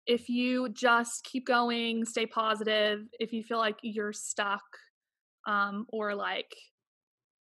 [0.09, 4.65] if you just keep going, stay positive, if you feel like you're stuck
[5.47, 6.55] um or like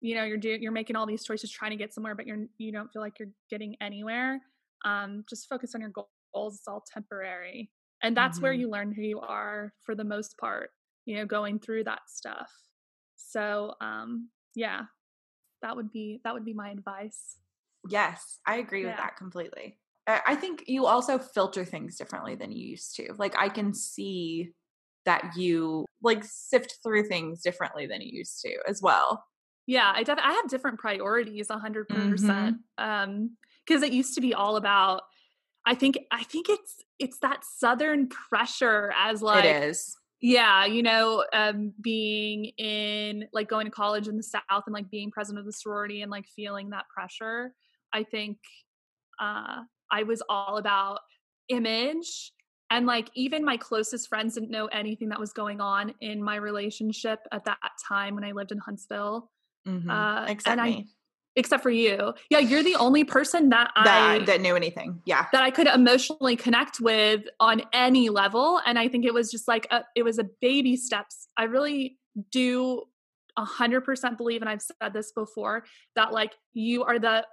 [0.02, 2.46] you know you're doing you're making all these choices trying to get somewhere but you're
[2.58, 4.40] you don't feel like you're getting anywhere
[4.86, 7.72] um just focus on your goals it's all temporary
[8.04, 8.54] and that's where Mhm.
[8.54, 10.72] you learn who you are for the most part
[11.06, 12.52] you know going through that stuff
[13.16, 14.84] so um yeah
[15.62, 17.38] that would be that would be my advice
[17.88, 19.80] Yes, I agree with that completely.
[20.26, 23.14] I think you also filter things differently than you used to.
[23.18, 24.52] Like I can see
[25.06, 29.26] that you like sift through things differently than you used to as well.
[29.68, 32.12] Yeah, I def- I have different priorities, a hundred Mm-hmm.
[32.12, 32.58] percent.
[32.78, 35.04] Um, because it used to be all about.
[35.66, 39.96] I think I think it's it's that southern pressure as like it is.
[40.20, 44.90] yeah, you know, um, being in like going to college in the South and like
[44.90, 47.54] being president of the sorority and like feeling that pressure.
[47.94, 48.38] I think
[49.20, 51.00] uh, I was all about
[51.50, 52.32] image.
[52.70, 56.38] And like even my closest friends didn't know anything that was going on in my
[56.38, 59.30] relationship at that time when I lived in Huntsville,
[59.68, 59.90] Mhm.
[59.90, 60.88] uh, Except and I- me.
[61.36, 62.14] except for you.
[62.30, 65.02] Yeah, you're the only person that That I that knew anything.
[65.06, 65.28] Yeah.
[65.34, 68.62] that I could emotionally connect with on any level.
[68.66, 71.28] And I think it was just like a, it was a baby steps.
[71.38, 71.98] I really
[72.32, 72.84] do
[73.38, 77.26] a hundred percent believe, and I've said this before, that like you are the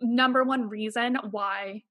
[0.00, 1.82] number one reason why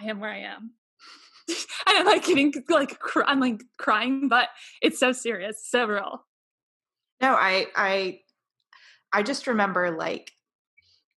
[0.00, 0.72] I am where I am.
[1.48, 1.56] and
[1.86, 4.48] I'm like getting like cr- I'm like crying, but
[4.82, 6.24] it's so serious, so real.
[7.20, 8.20] No, I I
[9.12, 10.30] I just remember like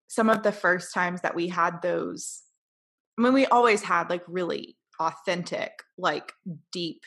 [0.07, 2.41] some of the first times that we had those
[3.17, 6.31] I mean we always had like really authentic, like
[6.71, 7.01] deep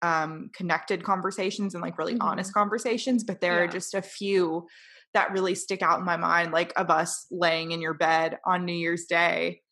[0.00, 2.28] um connected conversations and like really mm-hmm.
[2.28, 3.60] honest conversations, but there yeah.
[3.60, 4.66] are just a few
[5.14, 8.64] that really stick out in my mind like of us laying in your bed on
[8.64, 9.62] New Year's Day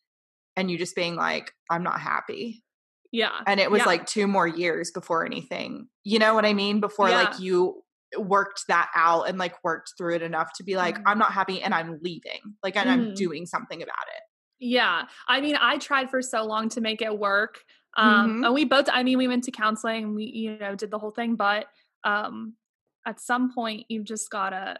[0.57, 2.63] and you just being like I'm not happy.
[3.11, 3.31] Yeah.
[3.45, 3.85] And it was yeah.
[3.85, 5.87] like two more years before anything.
[6.03, 6.81] You know what I mean?
[6.81, 7.23] Before yeah.
[7.23, 7.81] like you
[8.17, 11.03] worked that out and like worked through it enough to be like, mm.
[11.05, 12.55] I'm not happy and I'm leaving.
[12.63, 12.93] Like, and mm.
[12.93, 14.23] I'm doing something about it.
[14.59, 15.03] Yeah.
[15.27, 17.59] I mean, I tried for so long to make it work.
[17.95, 18.43] Um, mm-hmm.
[18.43, 20.99] and we both, I mean, we went to counseling and we, you know, did the
[20.99, 21.65] whole thing, but,
[22.03, 22.55] um,
[23.05, 24.77] at some point you've just gotta,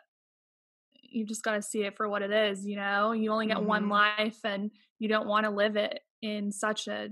[1.01, 3.67] you've just gotta see it for what it is, you know, you only get mm-hmm.
[3.67, 7.09] one life and you don't want to live it in such a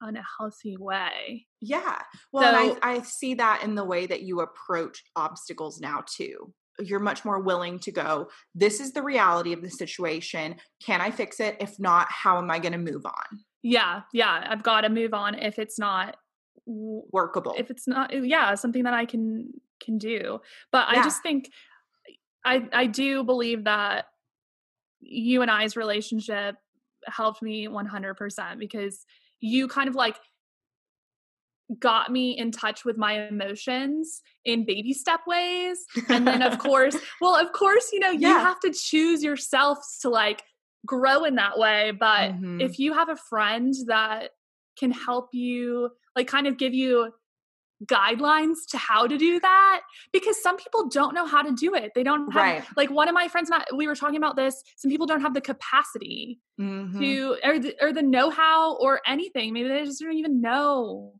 [0.00, 1.46] unhealthy way.
[1.60, 1.98] Yeah.
[2.32, 6.52] Well, so, I, I see that in the way that you approach obstacles now too.
[6.80, 10.56] You're much more willing to go, this is the reality of the situation.
[10.84, 11.56] Can I fix it?
[11.60, 13.40] If not, how am I going to move on?
[13.62, 14.02] Yeah.
[14.12, 14.44] Yeah.
[14.48, 16.16] I've got to move on if it's not
[16.66, 17.54] workable.
[17.56, 20.40] If it's not, eh, yeah, something that I can, can do.
[20.72, 21.00] But yeah.
[21.00, 21.50] I just think
[22.44, 24.06] I, I do believe that
[25.00, 26.56] you and I's relationship
[27.06, 29.04] helped me 100% because
[29.40, 30.16] you kind of like
[31.78, 36.96] got me in touch with my emotions in baby step ways and then of course
[37.20, 38.40] well of course you know you yeah.
[38.40, 40.42] have to choose yourself to like
[40.84, 42.60] grow in that way but mm-hmm.
[42.60, 44.30] if you have a friend that
[44.78, 47.10] can help you like kind of give you
[47.86, 49.80] guidelines to how to do that
[50.12, 51.92] because some people don't know how to do it.
[51.94, 52.64] They don't have right.
[52.76, 55.34] like one of my friends Matt, we were talking about this, some people don't have
[55.34, 57.00] the capacity mm-hmm.
[57.00, 59.52] to or the, or the know-how or anything.
[59.52, 61.14] Maybe they just don't even know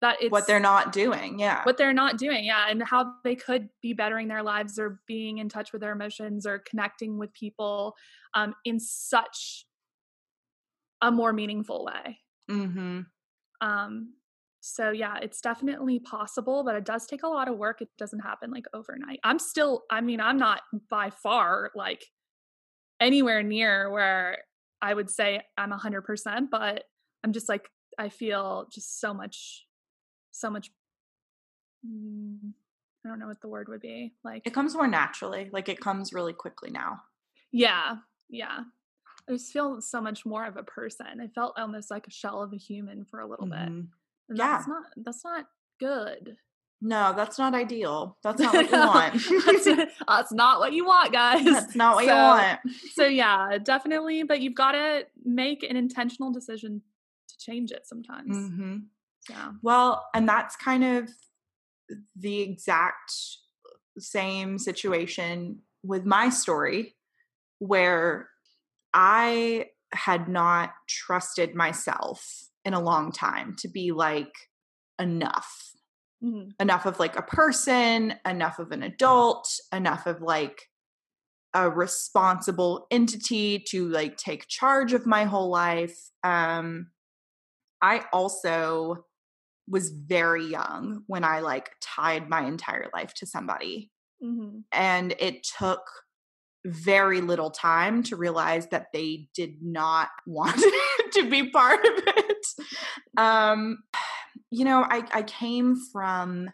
[0.00, 1.38] that it's what they're not doing.
[1.38, 1.62] Yeah.
[1.64, 2.44] What they're not doing.
[2.44, 5.92] Yeah, and how they could be bettering their lives or being in touch with their
[5.92, 7.94] emotions or connecting with people
[8.34, 9.66] um in such
[11.00, 12.18] a more meaningful way.
[12.50, 13.06] Mhm.
[13.60, 14.14] Um
[14.60, 18.20] so yeah it's definitely possible but it does take a lot of work it doesn't
[18.20, 22.04] happen like overnight i'm still i mean i'm not by far like
[23.00, 24.38] anywhere near where
[24.82, 26.84] i would say i'm 100% but
[27.24, 27.68] i'm just like
[27.98, 29.64] i feel just so much
[30.32, 30.70] so much
[31.86, 32.38] mm,
[33.04, 35.80] i don't know what the word would be like it comes more naturally like it
[35.80, 37.00] comes really quickly now
[37.52, 37.96] yeah
[38.28, 38.60] yeah
[39.28, 41.06] I just feel so much more of a person.
[41.22, 43.80] I felt almost like a shell of a human for a little mm-hmm.
[43.80, 43.86] bit.
[44.28, 44.46] And yeah.
[44.46, 45.46] that's not that's not
[45.80, 46.36] good.
[46.80, 48.16] No, that's not ideal.
[48.22, 49.14] That's not what you want.
[49.46, 49.64] that's,
[50.06, 51.44] that's, not what you want, guys.
[51.44, 52.60] That's not what so, you want.
[52.94, 54.22] so yeah, definitely.
[54.22, 56.82] But you've got to make an intentional decision
[57.30, 58.36] to change it sometimes.
[58.36, 58.76] Mm-hmm.
[59.28, 59.52] Yeah.
[59.60, 61.10] Well, and that's kind of
[62.14, 63.12] the exact
[63.98, 66.94] same situation with my story,
[67.58, 68.28] where
[68.94, 74.34] I had not trusted myself in a long time to be like
[75.00, 75.72] enough.
[76.22, 76.50] Mm-hmm.
[76.60, 80.68] Enough of like a person, enough of an adult, enough of like
[81.54, 85.98] a responsible entity to like take charge of my whole life.
[86.22, 86.88] Um
[87.80, 89.06] I also
[89.66, 93.90] was very young when I like tied my entire life to somebody.
[94.22, 94.60] Mm-hmm.
[94.72, 95.82] And it took
[96.68, 100.62] very little time to realize that they did not want
[101.12, 102.46] to be part of it.
[103.16, 103.78] Um,
[104.50, 106.50] you know, I, I came from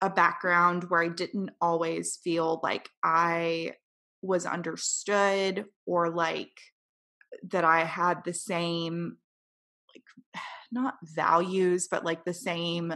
[0.00, 3.74] a background where I didn't always feel like I
[4.22, 6.60] was understood or like
[7.50, 9.16] that I had the same,
[9.94, 10.04] like,
[10.72, 12.94] not values, but like the same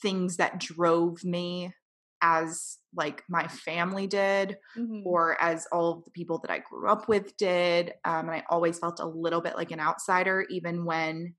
[0.00, 1.72] things that drove me
[2.22, 5.02] as like my family did mm-hmm.
[5.04, 7.92] or as all of the people that I grew up with did.
[8.04, 11.34] Um, and I always felt a little bit like an outsider, even when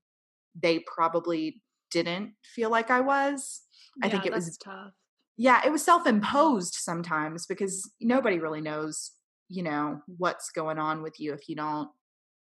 [0.60, 3.62] they probably didn't feel like I was.
[3.96, 4.92] Yeah, I think it was tough.
[5.36, 9.12] Yeah, it was self imposed sometimes because nobody really knows,
[9.48, 11.88] you know, what's going on with you if you don't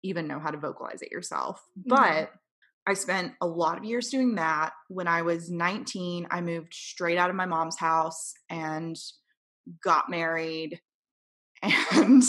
[0.03, 1.61] even know how to vocalize it yourself.
[1.79, 1.89] Mm-hmm.
[1.89, 2.31] But
[2.85, 4.73] I spent a lot of years doing that.
[4.89, 8.95] When I was 19, I moved straight out of my mom's house and
[9.83, 10.79] got married.
[11.93, 12.21] And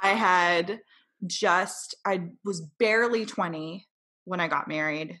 [0.00, 0.80] I had
[1.26, 3.88] just, I was barely 20
[4.26, 5.18] when I got married.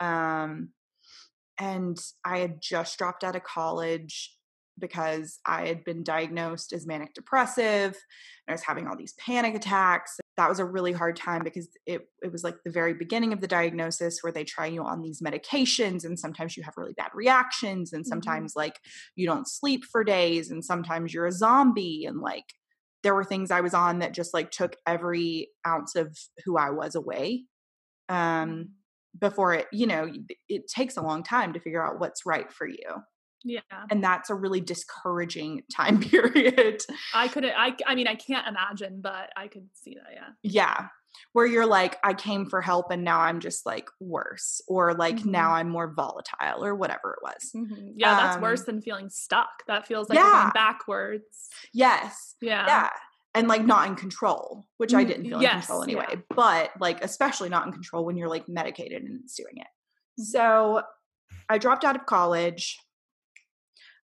[0.00, 0.70] Um,
[1.60, 4.36] and I had just dropped out of college
[4.78, 9.54] because I had been diagnosed as manic depressive and I was having all these panic
[9.54, 10.18] attacks.
[10.36, 13.40] That was a really hard time because it it was like the very beginning of
[13.40, 17.10] the diagnosis where they try you on these medications and sometimes you have really bad
[17.14, 18.08] reactions and mm-hmm.
[18.08, 18.60] sometimes mm-hmm.
[18.60, 18.78] like
[19.14, 22.44] you don't sleep for days and sometimes you're a zombie and like
[23.02, 26.70] there were things I was on that just like took every ounce of who I
[26.70, 27.44] was away.
[28.08, 28.70] Um
[29.18, 30.10] before it, you know,
[30.48, 33.02] it takes a long time to figure out what's right for you.
[33.46, 33.60] Yeah.
[33.90, 36.82] And that's a really discouraging time period.
[37.14, 40.28] I couldn't I I mean I can't imagine, but I could see that, yeah.
[40.42, 40.88] Yeah.
[41.32, 45.16] Where you're like, I came for help and now I'm just like worse, or like
[45.16, 45.30] mm-hmm.
[45.30, 47.52] now I'm more volatile, or whatever it was.
[47.56, 47.92] Mm-hmm.
[47.96, 49.48] Yeah, that's um, worse than feeling stuck.
[49.66, 50.42] That feels like yeah.
[50.42, 51.48] going backwards.
[51.72, 52.34] Yes.
[52.42, 52.66] Yeah.
[52.66, 52.90] Yeah
[53.34, 56.06] and like not in control, which I didn't feel yes, in control anyway.
[56.08, 56.20] Yeah.
[56.34, 59.66] But like especially not in control when you're like medicated and it's doing it.
[60.18, 60.24] Mm-hmm.
[60.24, 60.82] So
[61.48, 62.78] I dropped out of college.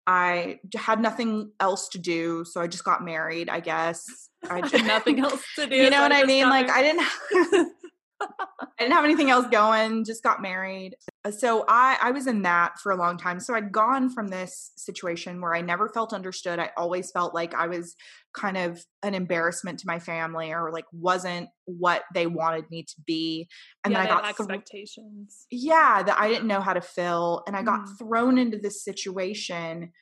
[0.06, 3.48] I had nothing else to do, so I just got married.
[3.48, 4.04] I guess
[4.48, 5.76] I just, nothing else to do.
[5.76, 6.48] You know so what I, I mean?
[6.48, 7.72] Like I didn't.
[8.80, 10.94] I didn't have anything else going, just got married.
[11.38, 13.40] So I I was in that for a long time.
[13.40, 16.58] So I'd gone from this situation where I never felt understood.
[16.58, 17.94] I always felt like I was
[18.32, 22.94] kind of an embarrassment to my family or like wasn't what they wanted me to
[23.06, 23.48] be.
[23.84, 25.46] And yeah, then I got expectations.
[25.50, 27.98] Th- yeah, that I didn't know how to fill and I got mm.
[27.98, 29.92] thrown into this situation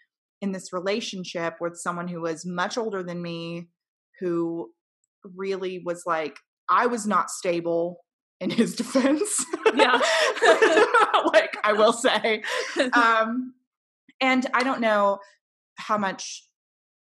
[0.40, 3.68] in this relationship with someone who was much older than me
[4.20, 4.70] who
[5.34, 6.36] really was like
[6.70, 8.00] I was not stable
[8.40, 9.44] in his defense.
[9.74, 10.00] Yeah.
[11.32, 12.42] like I will say.
[12.92, 13.54] Um,
[14.20, 15.18] and I don't know
[15.76, 16.44] how much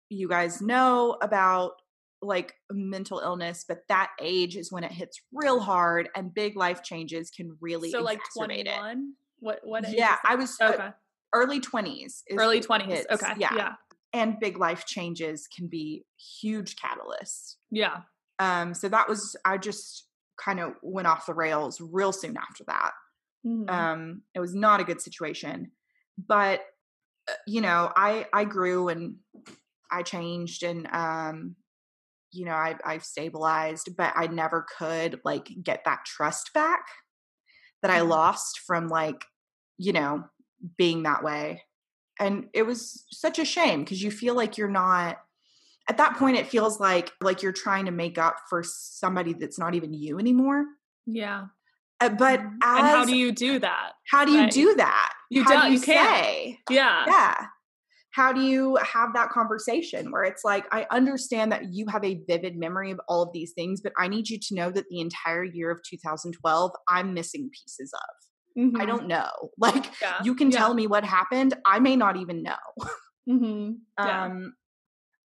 [0.09, 1.73] you guys know about
[2.21, 6.83] like mental illness, but that age is when it hits real hard and big life
[6.83, 10.83] changes can really so like 21 what what yeah i was uh, okay.
[10.83, 10.91] uh,
[11.33, 13.33] early 20s early 20s okay.
[13.37, 13.55] Yeah.
[13.55, 13.73] Yeah.
[14.11, 16.03] And big life changes can be
[16.41, 17.55] huge catalysts.
[17.69, 18.01] Yeah.
[18.39, 20.08] Um so that was i just
[20.43, 22.91] kind of went off the rails real soon after that.
[23.45, 23.69] Mm-hmm.
[23.69, 25.71] Um, it was not a good situation,
[26.17, 26.61] but
[27.29, 29.15] uh, you know, I I grew and
[29.91, 31.55] I changed and um,
[32.31, 36.85] you know, I I've stabilized, but I never could like get that trust back
[37.81, 38.09] that I mm-hmm.
[38.09, 39.23] lost from like
[39.77, 40.25] you know
[40.77, 41.63] being that way,
[42.19, 45.17] and it was such a shame because you feel like you're not
[45.89, 49.59] at that point it feels like like you're trying to make up for somebody that's
[49.59, 50.63] not even you anymore
[51.05, 51.45] yeah
[51.99, 52.77] uh, but as, mm-hmm.
[52.77, 55.67] and how do you do that how do you do that you how don't do
[55.67, 57.35] you, you say yeah yeah
[58.11, 62.21] how do you have that conversation where it's like i understand that you have a
[62.27, 64.99] vivid memory of all of these things but i need you to know that the
[64.99, 68.79] entire year of 2012 i'm missing pieces of mm-hmm.
[68.79, 70.17] i don't know like yeah.
[70.23, 70.57] you can yeah.
[70.57, 72.55] tell me what happened i may not even know
[73.29, 73.71] mm-hmm.
[73.97, 74.25] yeah.
[74.25, 74.53] um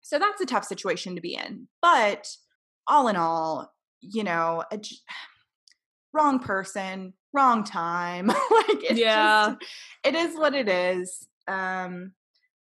[0.01, 1.67] so that's a tough situation to be in.
[1.81, 2.27] But
[2.87, 4.79] all in all, you know, a,
[6.13, 8.27] wrong person, wrong time.
[8.27, 9.55] like it's yeah.
[9.59, 9.71] just
[10.03, 11.27] it is what it is.
[11.47, 12.13] Um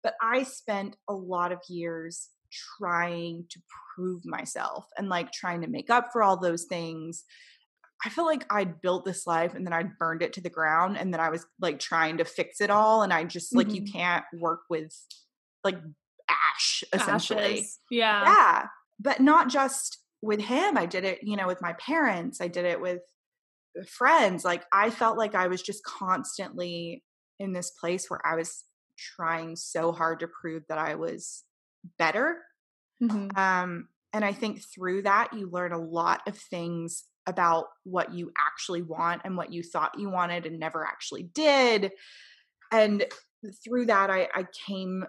[0.03, 2.29] but I spent a lot of years
[2.77, 3.59] trying to
[3.95, 7.23] prove myself and like trying to make up for all those things.
[8.05, 10.97] I feel like I'd built this life and then I'd burned it to the ground
[10.97, 13.85] and then I was like trying to fix it all and I just like mm-hmm.
[13.85, 14.93] you can't work with
[15.63, 15.79] like
[16.29, 17.59] ash essentially.
[17.59, 17.79] Ashes.
[17.89, 18.23] Yeah.
[18.23, 18.65] Yeah.
[18.99, 20.77] But not just with him.
[20.77, 22.41] I did it, you know, with my parents.
[22.41, 23.01] I did it with
[23.87, 24.43] friends.
[24.43, 27.03] Like I felt like I was just constantly
[27.39, 28.63] in this place where I was
[28.97, 31.43] trying so hard to prove that I was
[31.99, 32.37] better.
[33.01, 33.37] Mm-hmm.
[33.37, 38.31] Um, and I think through that, you learn a lot of things about what you
[38.39, 41.91] actually want and what you thought you wanted and never actually did.
[42.71, 43.05] And
[43.63, 45.03] through that, I, I came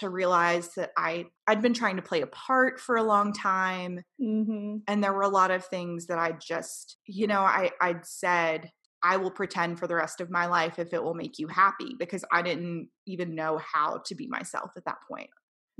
[0.00, 4.02] to realize that I I'd been trying to play a part for a long time,
[4.20, 4.76] mm-hmm.
[4.86, 8.70] and there were a lot of things that I just you know I I'd said
[9.02, 11.94] I will pretend for the rest of my life if it will make you happy
[11.98, 15.30] because I didn't even know how to be myself at that point.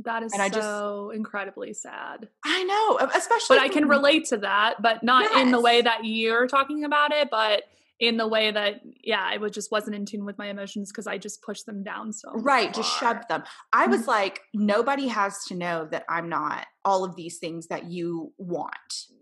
[0.04, 2.28] That is and so just, incredibly sad.
[2.44, 3.56] I know, especially.
[3.56, 5.42] But I can relate to that, but not yes.
[5.42, 7.28] in the way that you're talking about it.
[7.30, 7.64] But
[8.00, 11.06] in the way that yeah i was just wasn't in tune with my emotions because
[11.06, 12.82] i just pushed them down so right far.
[12.82, 14.10] just shoved them i was mm-hmm.
[14.10, 18.74] like nobody has to know that i'm not all of these things that you want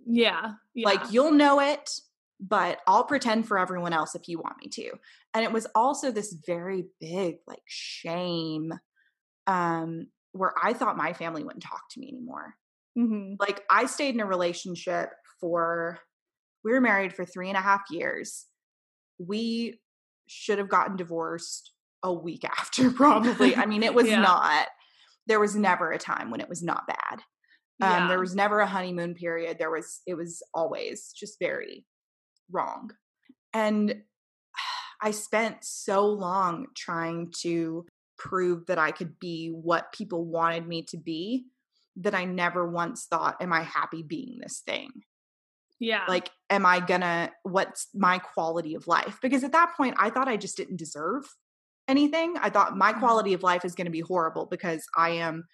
[0.07, 0.87] yeah, yeah.
[0.87, 1.91] like you'll know it
[2.39, 4.91] but i'll pretend for everyone else if you want me to
[5.35, 8.73] and it was also this very big like shame
[9.47, 12.55] um where i thought my family wouldn't talk to me anymore
[12.99, 13.35] mm-hmm.
[13.41, 15.99] like i stayed in a relationship for
[16.63, 18.47] we were married for three and a half years
[19.19, 19.81] we
[20.27, 23.57] should have gotten divorced a week after probably.
[23.57, 24.21] I mean it was yeah.
[24.21, 24.69] not
[25.27, 27.21] there was never a time when it was not bad.
[27.83, 28.09] Um, yeah.
[28.09, 29.59] there was never a honeymoon period.
[29.59, 31.85] There was it was always just very
[32.51, 32.91] wrong.
[33.53, 34.03] And
[35.03, 37.85] i spent so long trying to
[38.19, 41.45] prove that i could be what people wanted me to be
[41.97, 44.89] that i never once thought am i happy being this thing
[45.79, 46.05] Yeah.
[46.09, 49.19] Like, am I gonna, what's my quality of life?
[49.21, 51.25] Because at that point, I thought I just didn't deserve
[51.89, 52.35] anything.
[52.41, 52.99] I thought my Mhm.
[53.01, 55.45] quality of life is gonna be horrible because I am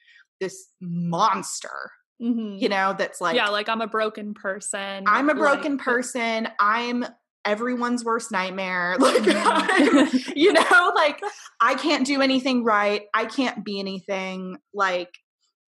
[0.40, 2.60] this monster, Mhm.
[2.60, 5.04] you know, that's like, yeah, like I'm a broken person.
[5.06, 6.48] I'm a like- broken person.
[6.60, 7.04] I'm
[7.44, 8.96] everyone's worst nightmare.
[9.00, 10.32] Like, Mhm.
[10.36, 11.20] You know, like
[11.60, 13.02] I can't do anything right.
[13.14, 14.58] I can't be anything.
[14.72, 15.10] Like,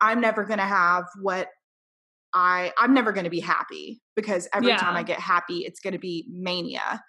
[0.01, 1.49] I'm never going to have what
[2.39, 5.95] I, I'm never going to be happy because every time I get happy, it's going
[5.95, 7.03] to be mania.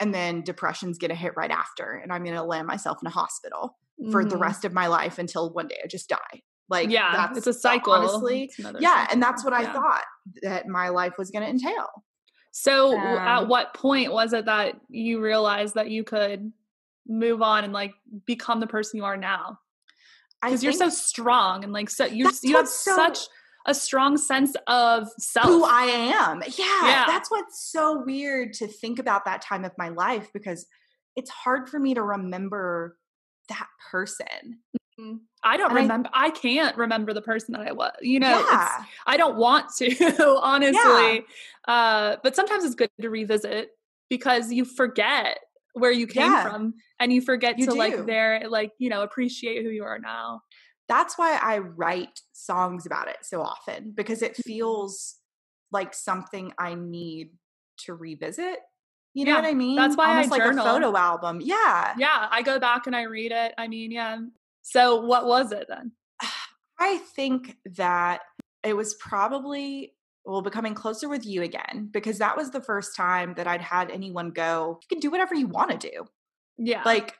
[0.00, 1.92] And then depression's going to hit right after.
[1.92, 3.78] And I'm going to land myself in a hospital
[4.12, 4.40] for the Mhm.
[4.40, 6.42] rest of my life until one day I just die.
[6.68, 7.94] Like, yeah, that's it's a cycle.
[7.94, 8.96] Honestly, yeah.
[8.96, 9.12] cycle.
[9.14, 10.04] And that's what I thought
[10.42, 12.04] that my life was going to entail.
[12.52, 16.52] So, w at Um, what point was it that you realized that you could
[17.06, 17.94] move on and like
[18.26, 19.60] become the person you are now?
[20.42, 23.28] Because you're so strong and like so you you have so- such
[23.66, 25.46] a strong sense of self.
[25.46, 26.42] who I am.
[26.56, 27.04] Yeah, Yeah.
[27.06, 30.66] That's what's so weird to think about that time of my life because
[31.16, 32.96] it's hard for me to remember
[33.48, 34.60] that person.
[34.98, 35.18] Mm.
[35.44, 36.08] I don't And remember.
[36.14, 37.92] I, can't remember the person that I was.
[38.00, 38.84] You know, yeah.
[39.06, 41.24] I don't want to, honestly.
[41.68, 43.70] Uh, but sometimes it's good to revisit
[44.08, 45.38] because you forget
[45.74, 46.48] where you came Yeah.
[46.50, 47.78] from and you forget You to do.
[47.78, 50.40] like there, like you know, appreciate who you are now.
[50.88, 54.42] That's why I write songs about it so often because it Mm-hmm.
[54.48, 55.16] feels
[55.72, 57.30] like something I need
[57.84, 58.58] to revisit.
[59.14, 59.76] You know Yeah, what I mean?
[59.76, 60.66] that's why I Almost like journal.
[60.66, 61.40] a photo album.
[61.42, 61.94] Yeah.
[61.98, 63.52] Yeah, I go back and I read it.
[63.58, 64.18] I mean, yeah.
[64.62, 65.92] So what was it then?
[66.78, 68.20] I think that
[68.62, 73.34] it was probably well becoming closer with you again because that was the first time
[73.36, 76.04] that I'd had anyone go, you can do whatever you want to do.
[76.58, 77.14] Yeah, Like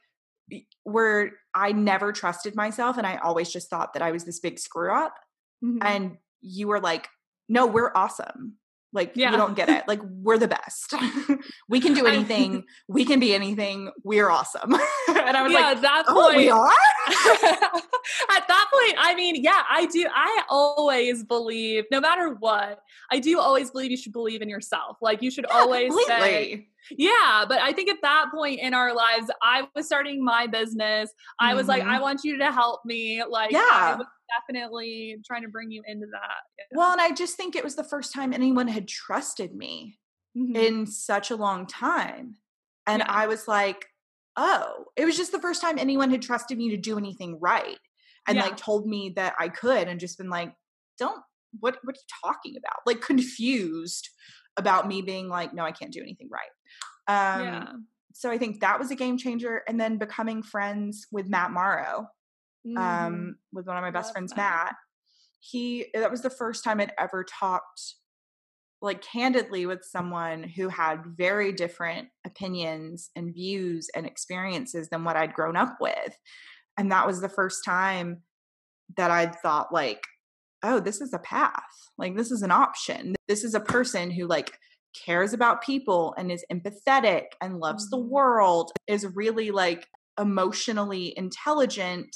[0.84, 4.58] where I never trusted myself and I always just thought that I was this big
[4.58, 5.14] screw up
[5.64, 5.78] Mhm.
[5.82, 7.08] and you were like,
[7.48, 8.58] "No, we're awesome."
[8.96, 9.30] Like Yeah.
[9.30, 9.86] you don't get it.
[9.86, 10.94] Like we're the best.
[11.68, 12.64] we can do I- anything.
[12.88, 13.92] we can be anything.
[14.02, 14.72] We're awesome.
[15.08, 16.66] and I was yeah, like, at that "Oh, point, we are?"
[18.30, 20.06] at that point, I mean, yeah, I do.
[20.12, 22.80] I always believe, no matter what,
[23.10, 24.96] I do always believe you should believe in yourself.
[25.00, 27.44] Like you should Yeah, always say, yeah.
[27.48, 31.10] But I think at that point in our lives, I was starting my business.
[31.38, 31.88] I was like, Mhm.
[31.88, 33.22] I want you to help me.
[33.24, 33.96] Like, I Yeah.
[33.96, 36.66] was definitely trying to bring you into that.
[36.72, 39.98] Well, and I just think it was the first time anyone had trusted me
[40.36, 40.56] Mhm.
[40.56, 42.36] in such a long time.
[42.86, 43.10] And Yeah.
[43.12, 43.86] I was like,
[44.36, 47.78] oh, it was just the first time anyone had trusted me to do anything right
[48.28, 48.44] and Yeah.
[48.44, 50.54] like told me that I could and just been like,
[50.98, 51.22] don't
[51.60, 52.80] what what are you talking about?
[52.84, 54.10] Like confused
[54.58, 56.50] about me being like, no, I can't do anything right.
[57.08, 57.72] Um yeah.
[58.12, 59.62] so I think that was a game changer.
[59.68, 62.08] And then becoming friends with Matt Morrow
[62.66, 62.78] Mhm.
[62.78, 64.66] um, with one of my best Love friends, Matt.
[64.66, 64.74] Matt.
[65.40, 67.94] He that was the first time I'd ever talked
[68.82, 75.16] like candidly with someone who had very different opinions and views and experiences than what
[75.16, 76.16] I'd grown up with.
[76.76, 78.22] And that was the first time
[78.96, 80.02] that I'd thought like,
[80.62, 81.62] oh, this is a path.
[81.96, 83.14] Like this is an option.
[83.28, 84.58] This is a person who like
[85.04, 88.08] cares about people and is empathetic and loves the Mhm.
[88.08, 89.86] world, is really like
[90.18, 92.14] emotionally intelligent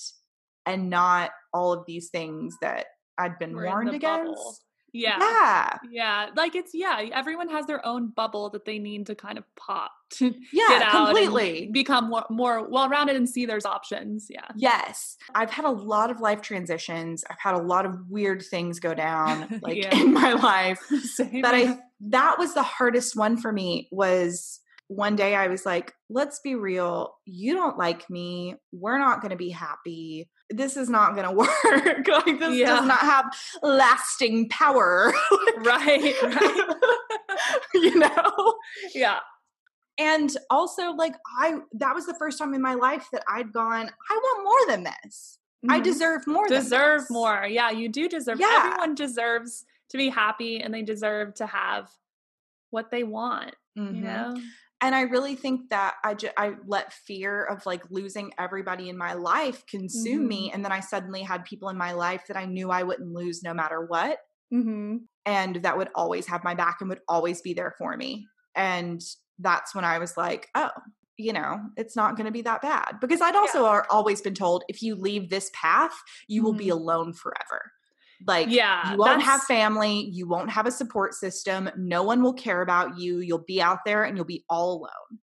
[0.71, 2.87] and not all of these things that
[3.19, 4.29] I'd been We're warned against.
[4.35, 4.57] bubble.
[4.93, 5.19] Yeah.
[5.21, 5.79] Yeah.
[5.93, 6.27] Yeah.
[6.35, 9.93] Like it's, yeah, everyone has their own bubble that they need to kind of pop
[10.15, 11.71] to Yeah, get out and completely.
[11.73, 14.27] become more, more well rounded and see there's options.
[14.29, 14.49] Yeah.
[14.57, 15.17] Yes.
[15.33, 17.23] I've had a lot of life transitions.
[17.31, 19.95] I've had a lot of weird things go down like Yeah.
[19.97, 20.81] in my life.
[21.03, 21.41] Same.
[21.41, 24.59] But I that was the hardest one for me was
[24.89, 27.15] one day I was like, let's be real.
[27.27, 28.57] You don't like me.
[28.73, 30.29] We're not going to be happy.
[30.51, 32.09] This is not going to work.
[32.27, 32.67] like this Yeah.
[32.77, 33.27] does not have
[33.63, 35.13] lasting power.
[35.59, 36.15] right.
[36.23, 36.75] Right.
[37.75, 38.59] you know?
[38.95, 39.19] yeah.
[39.99, 43.91] And also like I that was the first time in my life that I'd gone,
[44.11, 45.39] I want more than this.
[45.69, 45.85] I Mhm.
[45.85, 47.47] deserve more than deserve more.
[47.49, 47.71] Yeah.
[47.71, 48.63] You do deserve, Yeah.
[48.65, 51.91] everyone deserves to be happy and they deserve to have
[52.71, 53.95] what they want, Mhm.
[53.97, 54.35] you know?
[54.83, 59.13] And i really think that i i let fear of like losing everybody in my
[59.15, 60.55] life consume me Mm-hmm.
[60.55, 63.43] and then i suddenly had people in my life that i knew i wouldn't lose
[63.43, 64.19] no matter what
[64.53, 64.97] Mm-hmm.
[65.27, 68.27] and that would always have my back and would always be there for me
[68.57, 69.01] and
[69.39, 70.71] that's when i was like oh
[71.17, 74.35] you know it's not going to be that bad because i'd also are always been
[74.35, 75.93] told if you leave this path
[76.29, 76.73] you will be Mhm.
[76.73, 77.71] alone forever
[78.27, 78.93] like Yeah.
[78.93, 82.99] you won't have family you won't have a support system no one will care about
[82.99, 85.19] you you'll be out there and you'll be all alone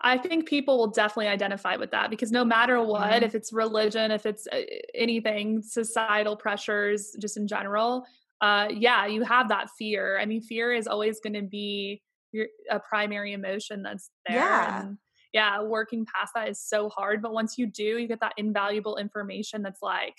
[0.00, 3.22] I think people will definitely identify with that because no matter what, Mhm.
[3.22, 4.62] if it's religion, if it's uh,
[4.94, 8.04] anything, societal pressures, just in general,
[8.40, 10.16] uh, yeah, you have that fear.
[10.20, 14.36] I mean, fear is always going to be your a primary emotion that's there.
[14.36, 14.82] Yeah.
[14.82, 14.98] And
[15.32, 17.20] yeah, working past that is so hard.
[17.20, 20.14] But once you do, you get that invaluable information that's like,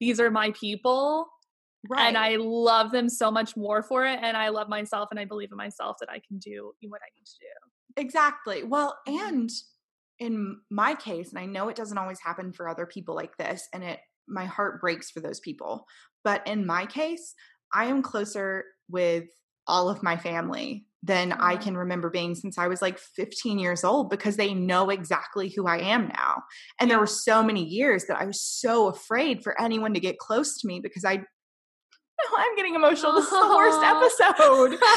[0.00, 1.28] these are my people.
[1.88, 2.06] Right.
[2.06, 4.18] And I love them so much more for it.
[4.22, 7.10] And I love myself and I believe in myself that I can do what I
[7.16, 8.02] need to do.
[8.02, 8.62] Exactly.
[8.62, 9.28] Well, mm-hmm.
[9.28, 9.50] and
[10.18, 13.68] in my case, and I know it doesn't always happen for other people like this,
[13.72, 15.86] and it my heart breaks for those people.
[16.22, 17.34] But in my case,
[17.74, 19.24] I am closer with
[19.66, 21.62] all of my family than I mm-hmm.
[21.64, 25.66] can remember being since I was like 15 years old because they know exactly who
[25.66, 26.42] I am now.
[26.78, 30.18] And there were so many years that I was so afraid for anyone to get
[30.18, 31.24] close to me because I
[32.36, 33.12] I'm getting emotional.
[33.14, 34.78] This is the worst episode.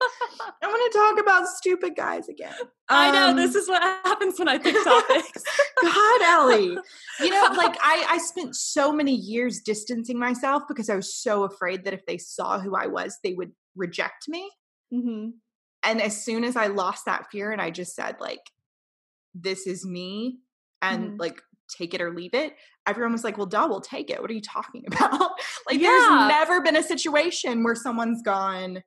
[0.00, 2.54] I want to talk about stupid guys again.
[2.88, 5.42] I know this Um, is what happens when I pick topics.
[5.82, 6.78] God, Ellie.
[7.20, 11.42] You know, like I, I spent so many years distancing myself because I was so
[11.42, 14.48] afraid that if they saw who I was, they would reject me.
[14.92, 15.30] hmm
[15.82, 18.40] And as soon as I lost that fear and I just said, like,
[19.34, 20.38] this is me
[20.80, 21.18] and Mhm.
[21.18, 22.54] like take it or leave it,
[22.86, 24.20] everyone was like, well, duh, we'll take it.
[24.20, 25.32] What are you talking about?
[25.66, 25.88] like, Yeah.
[25.88, 28.82] there's never been a situation where someone's gone,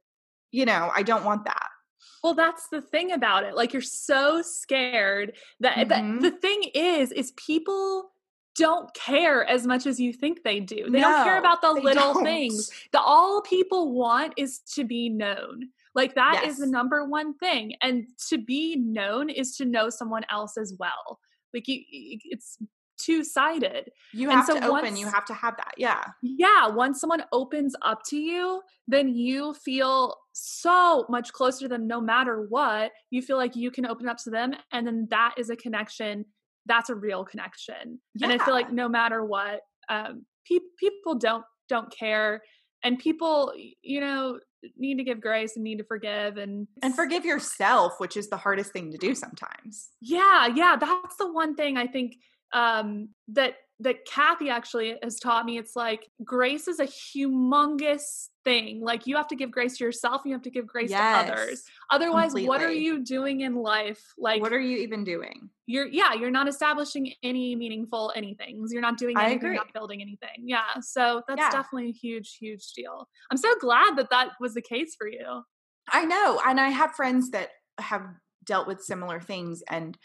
[0.51, 1.67] you know, I don't want that.
[2.23, 3.55] Well, that's the thing about it.
[3.55, 6.21] Like you're so scared that Mhm.
[6.21, 8.11] but the thing is is people
[8.57, 10.89] don't care as much as you think they do.
[10.89, 12.23] They don't care about the little don't.
[12.23, 12.69] things.
[12.91, 15.69] The all people want is to be known.
[15.95, 17.73] Like that is the number one thing.
[17.81, 21.19] And to be known is to know someone else as well.
[21.53, 22.57] Like you it's
[22.97, 23.89] two-sided.
[24.13, 25.73] You And have so to open, you have to have that.
[25.77, 26.03] Yeah.
[26.21, 31.87] Yeah, once someone opens up to you, then you feel so much closer to them
[31.87, 32.91] no matter what.
[33.09, 36.25] You feel like you can open up to them and then that is a connection.
[36.67, 37.99] That's a real connection.
[38.21, 42.41] And I feel like no matter what, um pe- people don't don't care
[42.83, 44.39] and people you know
[44.77, 48.37] need to give grace and need to forgive and And forgive yourself, which is the
[48.37, 49.89] hardest thing to do sometimes.
[50.01, 52.15] Yeah, yeah, that's the one thing I think
[52.53, 55.57] um that that Kathy actually has taught me.
[55.57, 58.81] It's like grace is a humongous thing.
[58.81, 61.63] Like you have to give grace to yourself, you have to give grace to others.
[61.89, 64.13] Otherwise, what are you doing in life?
[64.17, 65.49] Like what are you even doing?
[65.67, 68.65] you're yeah, you're not establishing any meaningful anything.
[68.69, 69.55] You're not doing anything, agree.
[69.55, 70.43] not building anything.
[70.43, 70.63] Yeah.
[70.81, 71.49] So that's Yeah.
[71.49, 73.07] definitely a huge, huge deal.
[73.31, 75.43] I'm so glad that that was the case for you.
[75.91, 76.41] I know.
[76.45, 78.05] And I have friends that have
[78.43, 79.97] dealt with similar things and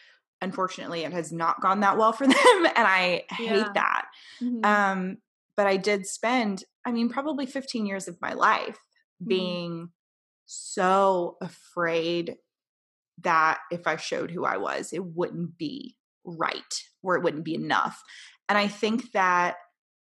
[0.42, 3.72] unfortunately it has not gone that well for them and I hate Yeah.
[3.74, 4.06] that.
[4.42, 4.64] Mhm.
[4.64, 5.16] Um
[5.56, 8.78] but I did spend I mean probably 15 years of my life
[9.22, 9.28] Mhm.
[9.28, 9.88] being
[10.44, 12.36] so afraid
[13.22, 17.54] that if I showed who I was it wouldn't be right or it wouldn't be
[17.54, 18.02] enough.
[18.48, 19.56] And I think that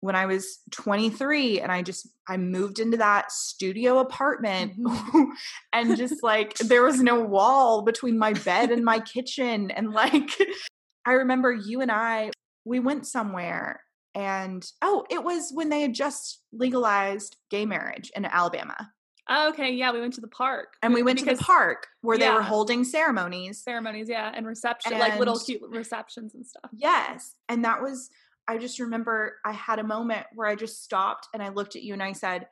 [0.00, 5.30] when I was 23 and I just I moved into that studio apartment mm-hmm.
[5.72, 10.30] and just like there was no wall between my bed and my kitchen and like
[11.06, 12.30] I remember you and I
[12.64, 13.82] we went somewhere
[14.14, 18.90] and oh it was when they had just legalized gay marriage in Alabama
[19.28, 20.74] oh, okay, yeah, we went to the park.
[20.82, 24.98] and we went to the park where they were holding ceremonies ceremonies, yeah, and reception,
[24.98, 26.70] like little cute receptions and stuff.
[26.72, 27.34] Yes.
[27.48, 28.08] And that was,
[28.48, 31.82] I just remember I had a moment where I just stopped and I looked at
[31.82, 32.46] you and I said,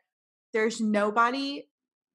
[0.53, 1.69] There's nobody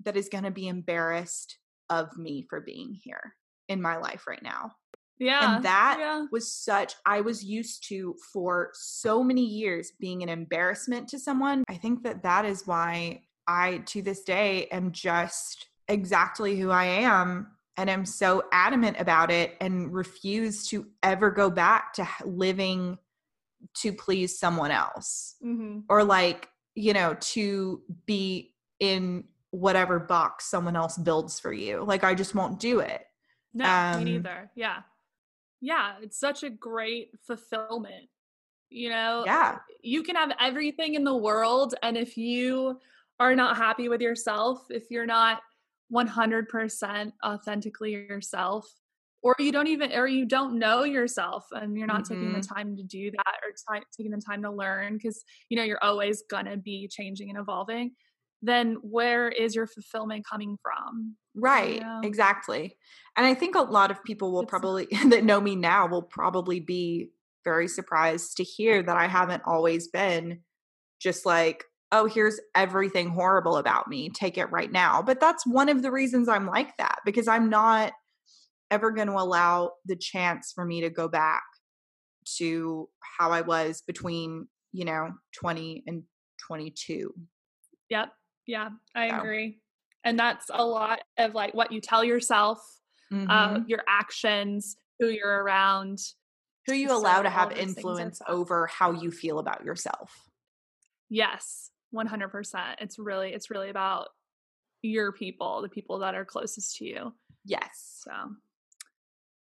[0.06, 1.58] that is going to be embarrassed
[1.90, 3.36] of me for being here
[3.68, 4.72] in my life right now.
[5.20, 6.26] Yeah, and that yeah.
[6.32, 11.66] was such, I was used to for so many years being an embarrassment to someone.
[11.68, 16.86] I think that that is why I, to this day, am just exactly who I
[16.86, 22.98] am and am so adamant about it and refuse to ever go back to living
[23.82, 30.76] to please someone else hmm or like, you know, to be in whatever box someone
[30.76, 31.84] else builds for you.
[31.84, 33.02] Like, I just won't do it.
[33.54, 34.52] No, Um, me neither.
[34.56, 34.82] Yeah,
[35.62, 38.10] yeah, it's such a great fulfillment.
[38.70, 39.58] You know, Yeah.
[39.82, 42.80] you can have everything in the world, and if you
[43.20, 45.42] are not happy with yourself, if you're not
[45.92, 48.79] 100% authentically yourself,
[49.22, 52.54] or you don't even, or you don't know yourself, and you're not taking the mm-hmm.
[52.54, 55.84] time to do that, or ti- taking the time to learn, because you know you're
[55.84, 57.92] always gonna be changing and evolving.
[58.42, 61.18] Then where is your fulfillment coming from?
[61.36, 62.02] Right, Yeah.
[62.04, 62.78] exactly.
[63.18, 66.04] And I think a lot of people will It's- probably that know me now will
[66.04, 67.12] probably be
[67.44, 70.42] very surprised to hear that I haven't always been
[71.02, 74.10] just like, oh, here's everything horrible about me.
[74.10, 75.02] Take it right now.
[75.02, 77.94] But that's one of the reasons I'm like that because I'm not
[78.72, 81.44] ever going to allow the chance for me to go back
[82.38, 86.04] to how I was between, you know, 20 and
[86.48, 87.14] 22.
[87.90, 88.10] Yep.
[88.46, 89.18] Yeah, I So.
[89.18, 89.60] agree.
[90.04, 92.60] And that's a lot of like what you tell yourself,
[93.12, 93.70] uh, Mhm.
[93.70, 96.00] your actions, who you're around.
[96.68, 99.66] Who you so allow to have those things are influence over how you feel about
[99.66, 100.30] yourself.
[101.10, 102.80] Yes, 100%.
[102.80, 104.10] It's really it's really about
[104.82, 107.14] your people, the people that are closest to you.
[107.44, 108.04] Yes.
[108.04, 108.36] So,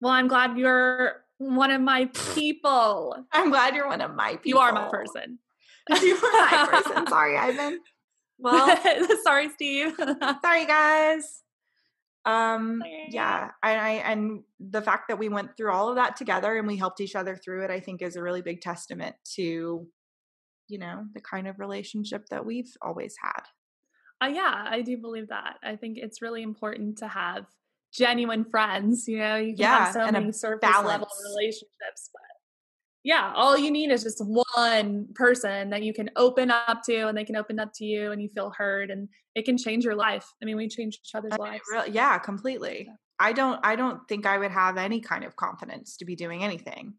[0.01, 3.15] well, I'm glad you're one of my people.
[3.31, 4.43] I'm glad you're one of my people.
[4.45, 5.39] You are my person.
[6.01, 7.07] you are my person.
[7.07, 7.79] Sorry, Ivan.
[8.37, 8.77] Well,
[9.23, 9.95] sorry, Steve.
[10.41, 11.43] sorry guys.
[12.25, 13.07] Um Sorry.
[13.11, 16.67] yeah, I, I and the fact that we went through all of that together and
[16.67, 19.87] we helped each other through it, I think is a really big testament to
[20.69, 23.41] you know, the kind of relationship that we've always had.
[24.21, 25.55] Uh, yeah, I do believe that.
[25.63, 27.45] I think it's really important to have
[27.91, 29.07] genuine friends.
[29.07, 32.21] You know, you can Yeah, have so many surface level relationships, but
[33.03, 37.17] yeah, all you need is just one person that you can open up to, and
[37.17, 39.95] they can open up to you, and you feel heard, and it can change your
[39.95, 40.27] life.
[40.41, 41.63] I mean, we change each other's I mean, lives.
[41.71, 42.89] really- yeah, completely.
[43.19, 46.43] I don't I don't think I would have any kind of confidence to be doing
[46.43, 46.93] anything.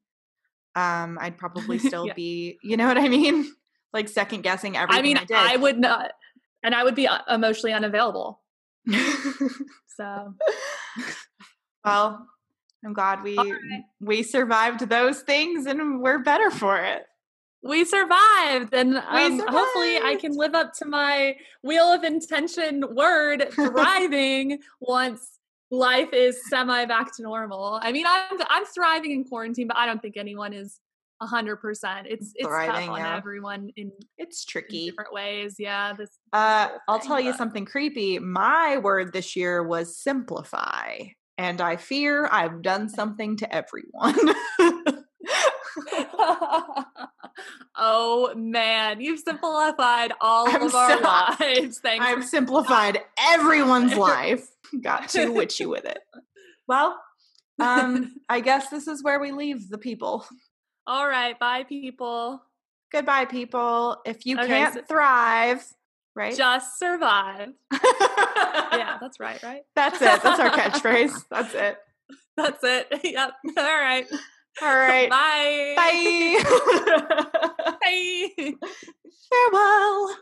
[0.77, 2.13] Um, I'd probably still Yeah.
[2.15, 3.51] be, you know what I mean?
[3.93, 5.55] Like second guessing everything I mean, I.
[5.55, 6.13] I would not,
[6.63, 8.41] and I would be uh, emotionally unavailable.
[10.01, 10.35] So
[11.85, 12.27] well,
[12.85, 13.85] I'm glad we right.
[14.01, 17.05] we survived those things and we're better for it.
[17.63, 23.53] we survived, and um, hopefully, I can live up to my wheel of intention word,
[23.53, 25.39] thriving once
[25.71, 27.79] life is semi back to normal.
[27.83, 30.81] I mean, I'm I'm thriving in quarantine, but I don't think anyone is
[31.21, 32.07] hundred percent.
[32.09, 33.17] It's it's Thriving, tough on yeah.
[33.17, 34.87] everyone in, It's in tricky.
[34.91, 35.57] different ways.
[35.59, 38.19] Yeah, this Uh, whole I'll thing, tell you something creepy.
[38.19, 40.99] My word this year was simplify,
[41.39, 44.17] and I fear I've done something to everyone.
[47.77, 51.79] oh man, you've simplified all I'm of our lives.
[51.79, 52.05] Thanks.
[52.05, 54.47] I've simplified everyone's life.
[54.83, 55.99] Got too witchy with it.
[56.67, 56.97] Well,
[57.59, 60.25] um, I guess this is where we leave the people.
[60.91, 62.43] All right, bye, people.
[62.91, 63.99] Goodbye, people.
[64.05, 65.65] If you Okay, can't so- thrive,
[66.17, 66.37] right?
[66.37, 67.51] Just survive.
[67.73, 67.79] Yeah,
[68.73, 69.63] yeah, that's right, right?
[69.77, 70.21] that's it.
[70.23, 71.13] That's our catchphrase.
[71.31, 71.79] That's it.
[72.37, 72.89] That's it.
[73.05, 73.31] Yep.
[73.57, 74.07] All right.
[74.63, 75.09] All right.
[75.11, 75.75] Bye.
[75.77, 76.43] Bye.
[77.81, 78.55] Bye.
[79.31, 80.17] Farewell.